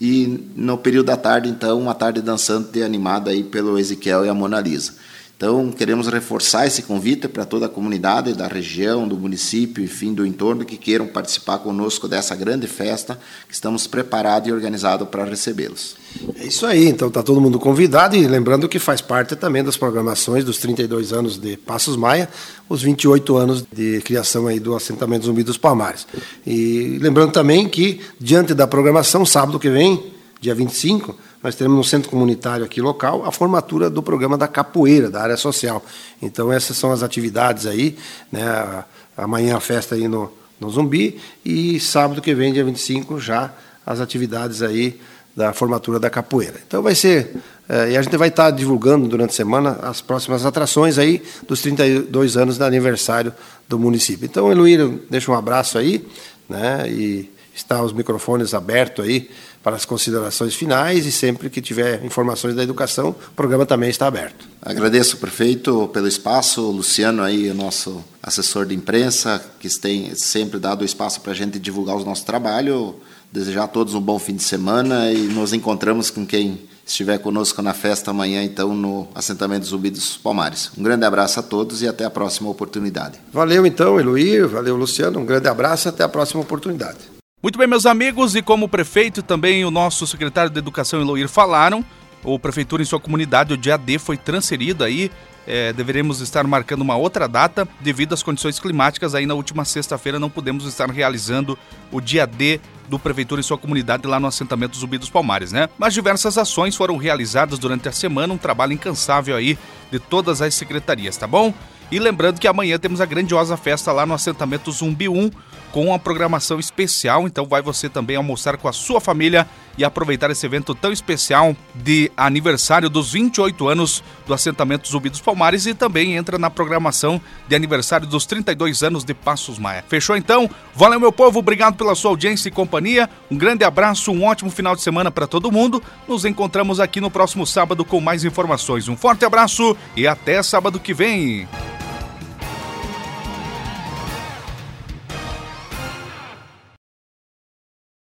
e 0.00 0.48
no 0.56 0.78
período 0.78 1.06
da 1.06 1.16
tarde 1.16 1.48
então 1.48 1.78
uma 1.78 1.94
tarde 1.94 2.22
dançante 2.22 2.82
animada 2.82 3.30
aí 3.30 3.44
pelo 3.44 3.78
Ezequiel 3.78 4.24
e 4.24 4.28
a 4.28 4.34
Mona 4.34 4.60
Lisa. 4.60 4.94
Então, 5.40 5.72
queremos 5.72 6.06
reforçar 6.06 6.66
esse 6.66 6.82
convite 6.82 7.26
para 7.26 7.46
toda 7.46 7.64
a 7.64 7.68
comunidade 7.70 8.34
da 8.34 8.46
região, 8.46 9.08
do 9.08 9.16
município, 9.16 9.82
enfim, 9.82 10.12
do 10.12 10.26
entorno 10.26 10.66
que 10.66 10.76
queiram 10.76 11.06
participar 11.06 11.60
conosco 11.60 12.06
dessa 12.06 12.36
grande 12.36 12.66
festa, 12.66 13.18
que 13.48 13.54
estamos 13.54 13.86
preparados 13.86 14.50
e 14.50 14.52
organizados 14.52 15.08
para 15.08 15.24
recebê-los. 15.24 15.96
É 16.36 16.44
isso 16.44 16.66
aí, 16.66 16.86
então 16.86 17.08
está 17.08 17.22
todo 17.22 17.40
mundo 17.40 17.58
convidado 17.58 18.14
e 18.16 18.26
lembrando 18.26 18.68
que 18.68 18.78
faz 18.78 19.00
parte 19.00 19.34
também 19.34 19.64
das 19.64 19.78
programações 19.78 20.44
dos 20.44 20.58
32 20.58 21.10
anos 21.10 21.38
de 21.38 21.56
Passos 21.56 21.96
Maia, 21.96 22.28
os 22.68 22.82
28 22.82 23.34
anos 23.38 23.64
de 23.72 24.02
criação 24.02 24.46
aí 24.46 24.60
do 24.60 24.76
assentamento 24.76 25.24
Zumbi 25.24 25.42
dos 25.42 25.56
Palmares. 25.56 26.06
E 26.46 26.98
lembrando 27.00 27.32
também 27.32 27.66
que, 27.66 27.98
diante 28.20 28.52
da 28.52 28.66
programação, 28.66 29.24
sábado 29.24 29.58
que 29.58 29.70
vem, 29.70 30.12
dia 30.38 30.54
25, 30.54 31.16
nós 31.42 31.54
teremos 31.54 31.76
no 31.76 31.84
centro 31.84 32.10
comunitário 32.10 32.64
aqui 32.64 32.80
local 32.80 33.24
a 33.24 33.32
formatura 33.32 33.88
do 33.88 34.02
programa 34.02 34.36
da 34.36 34.46
capoeira, 34.46 35.10
da 35.10 35.22
área 35.22 35.36
social. 35.36 35.82
Então 36.20 36.52
essas 36.52 36.76
são 36.76 36.92
as 36.92 37.02
atividades 37.02 37.66
aí, 37.66 37.96
né? 38.30 38.84
Amanhã 39.16 39.56
a 39.56 39.60
festa 39.60 39.94
aí 39.94 40.06
no, 40.06 40.32
no 40.58 40.70
Zumbi 40.70 41.20
e 41.44 41.80
sábado 41.80 42.20
que 42.20 42.34
vem, 42.34 42.52
dia 42.52 42.64
25, 42.64 43.18
já 43.18 43.52
as 43.84 44.00
atividades 44.00 44.62
aí 44.62 45.00
da 45.34 45.52
formatura 45.52 45.98
da 45.98 46.10
capoeira. 46.10 46.60
Então 46.66 46.82
vai 46.82 46.94
ser, 46.94 47.36
é, 47.68 47.92
e 47.92 47.96
a 47.96 48.02
gente 48.02 48.16
vai 48.16 48.28
estar 48.28 48.50
divulgando 48.50 49.08
durante 49.08 49.30
a 49.30 49.34
semana 49.34 49.78
as 49.82 50.00
próximas 50.00 50.44
atrações 50.44 50.98
aí 50.98 51.22
dos 51.48 51.62
32 51.62 52.36
anos 52.36 52.58
do 52.58 52.64
aniversário 52.64 53.32
do 53.68 53.78
município. 53.78 54.26
Então, 54.26 54.50
Eloíra, 54.50 54.90
deixa 55.08 55.30
um 55.30 55.34
abraço 55.34 55.78
aí, 55.78 56.04
né? 56.48 56.84
E 56.88 57.30
está 57.54 57.82
os 57.82 57.92
microfones 57.92 58.54
abertos 58.54 59.04
aí 59.04 59.30
para 59.62 59.76
as 59.76 59.84
considerações 59.84 60.54
finais 60.54 61.06
e 61.06 61.12
sempre 61.12 61.50
que 61.50 61.60
tiver 61.60 62.04
informações 62.04 62.54
da 62.54 62.62
educação, 62.62 63.10
o 63.10 63.34
programa 63.34 63.66
também 63.66 63.90
está 63.90 64.06
aberto. 64.06 64.48
Agradeço, 64.62 65.18
prefeito, 65.18 65.88
pelo 65.88 66.08
espaço, 66.08 66.62
o 66.62 66.70
Luciano 66.70 67.22
aí, 67.22 67.50
o 67.50 67.54
nosso 67.54 68.02
assessor 68.22 68.66
de 68.66 68.74
imprensa, 68.74 69.42
que 69.58 69.68
tem 69.78 70.14
sempre 70.14 70.58
dado 70.58 70.84
espaço 70.84 71.20
para 71.20 71.32
a 71.32 71.34
gente 71.34 71.58
divulgar 71.58 71.96
o 71.96 72.04
nosso 72.04 72.24
trabalho. 72.24 72.96
Desejar 73.32 73.64
a 73.64 73.68
todos 73.68 73.94
um 73.94 74.00
bom 74.00 74.18
fim 74.18 74.34
de 74.34 74.42
semana 74.42 75.12
e 75.12 75.28
nos 75.28 75.52
encontramos 75.52 76.10
com 76.10 76.26
quem 76.26 76.58
estiver 76.84 77.18
conosco 77.18 77.62
na 77.62 77.72
festa 77.72 78.10
amanhã, 78.10 78.42
então, 78.42 78.74
no 78.74 79.06
assentamento 79.14 79.66
Zumbi 79.66 79.90
dos 79.90 80.16
Palmares. 80.16 80.72
Um 80.76 80.82
grande 80.82 81.04
abraço 81.04 81.38
a 81.38 81.42
todos 81.42 81.80
e 81.80 81.86
até 81.86 82.04
a 82.04 82.10
próxima 82.10 82.50
oportunidade. 82.50 83.20
Valeu, 83.32 83.64
então, 83.64 84.00
Eloir, 84.00 84.48
valeu, 84.48 84.76
Luciano, 84.76 85.20
um 85.20 85.24
grande 85.24 85.46
abraço 85.46 85.86
e 85.86 85.90
até 85.90 86.02
a 86.02 86.08
próxima 86.08 86.42
oportunidade. 86.42 87.19
Muito 87.42 87.58
bem, 87.58 87.66
meus 87.66 87.86
amigos, 87.86 88.36
e 88.36 88.42
como 88.42 88.66
o 88.66 88.68
prefeito 88.68 89.22
também 89.22 89.64
o 89.64 89.70
nosso 89.70 90.06
secretário 90.06 90.50
de 90.50 90.58
Educação, 90.58 91.00
Eloir, 91.00 91.26
falaram, 91.26 91.82
o 92.22 92.38
prefeitura 92.38 92.82
em 92.82 92.84
sua 92.84 93.00
comunidade, 93.00 93.54
o 93.54 93.56
dia 93.56 93.78
D, 93.78 93.98
foi 93.98 94.18
transferido 94.18 94.84
aí. 94.84 95.10
É, 95.46 95.72
deveremos 95.72 96.20
estar 96.20 96.46
marcando 96.46 96.82
uma 96.82 96.96
outra 96.96 97.26
data 97.26 97.66
devido 97.80 98.12
às 98.12 98.22
condições 98.22 98.60
climáticas. 98.60 99.14
Aí 99.14 99.24
na 99.24 99.32
última 99.32 99.64
sexta-feira 99.64 100.18
não 100.18 100.28
pudemos 100.28 100.66
estar 100.66 100.90
realizando 100.90 101.58
o 101.90 101.98
dia 101.98 102.26
D 102.26 102.60
do 102.90 102.98
prefeitura 102.98 103.40
em 103.40 103.42
sua 103.42 103.56
comunidade 103.56 104.06
lá 104.06 104.20
no 104.20 104.26
assentamento 104.26 104.76
Zumbi 104.76 104.98
dos 104.98 105.08
Palmares, 105.08 105.50
né? 105.50 105.70
Mas 105.78 105.94
diversas 105.94 106.36
ações 106.36 106.76
foram 106.76 106.98
realizadas 106.98 107.58
durante 107.58 107.88
a 107.88 107.92
semana, 107.92 108.34
um 108.34 108.38
trabalho 108.38 108.74
incansável 108.74 109.34
aí 109.34 109.58
de 109.90 109.98
todas 109.98 110.42
as 110.42 110.54
secretarias, 110.54 111.16
tá 111.16 111.26
bom? 111.26 111.54
E 111.90 111.98
lembrando 111.98 112.38
que 112.38 112.46
amanhã 112.46 112.78
temos 112.78 113.00
a 113.00 113.06
grandiosa 113.06 113.56
festa 113.56 113.90
lá 113.90 114.06
no 114.06 114.14
assentamento 114.14 114.70
Zumbi 114.70 115.08
1, 115.08 115.30
com 115.72 115.86
uma 115.86 115.98
programação 115.98 116.60
especial. 116.60 117.26
Então 117.26 117.46
vai 117.46 117.62
você 117.62 117.88
também 117.88 118.16
almoçar 118.16 118.56
com 118.56 118.68
a 118.68 118.72
sua 118.72 119.00
família 119.00 119.46
e 119.76 119.84
aproveitar 119.84 120.30
esse 120.30 120.44
evento 120.44 120.74
tão 120.74 120.92
especial 120.92 121.56
de 121.74 122.10
aniversário 122.16 122.88
dos 122.88 123.12
28 123.12 123.68
anos 123.68 124.04
do 124.26 124.34
assentamento 124.34 124.88
Zumbi 124.88 125.08
dos 125.08 125.20
Palmares 125.20 125.66
e 125.66 125.74
também 125.74 126.14
entra 126.14 126.38
na 126.38 126.50
programação 126.50 127.20
de 127.48 127.56
aniversário 127.56 128.06
dos 128.06 128.26
32 128.26 128.82
anos 128.82 129.04
de 129.04 129.14
Passos 129.14 129.58
Maia. 129.58 129.84
Fechou 129.88 130.16
então? 130.16 130.48
Valeu 130.74 131.00
meu 131.00 131.10
povo, 131.10 131.38
obrigado 131.38 131.76
pela 131.76 131.94
sua 131.94 132.10
audiência 132.10 132.48
e 132.48 132.52
companhia. 132.52 133.08
Um 133.30 133.36
grande 133.36 133.64
abraço, 133.64 134.12
um 134.12 134.24
ótimo 134.24 134.50
final 134.50 134.76
de 134.76 134.82
semana 134.82 135.10
para 135.10 135.26
todo 135.26 135.50
mundo. 135.50 135.82
Nos 136.06 136.24
encontramos 136.24 136.78
aqui 136.78 137.00
no 137.00 137.10
próximo 137.10 137.46
sábado 137.46 137.84
com 137.84 138.00
mais 138.00 138.24
informações. 138.24 138.88
Um 138.88 138.96
forte 138.96 139.24
abraço 139.24 139.76
e 139.96 140.06
até 140.06 140.42
sábado 140.42 140.78
que 140.78 140.92
vem. 140.92 141.48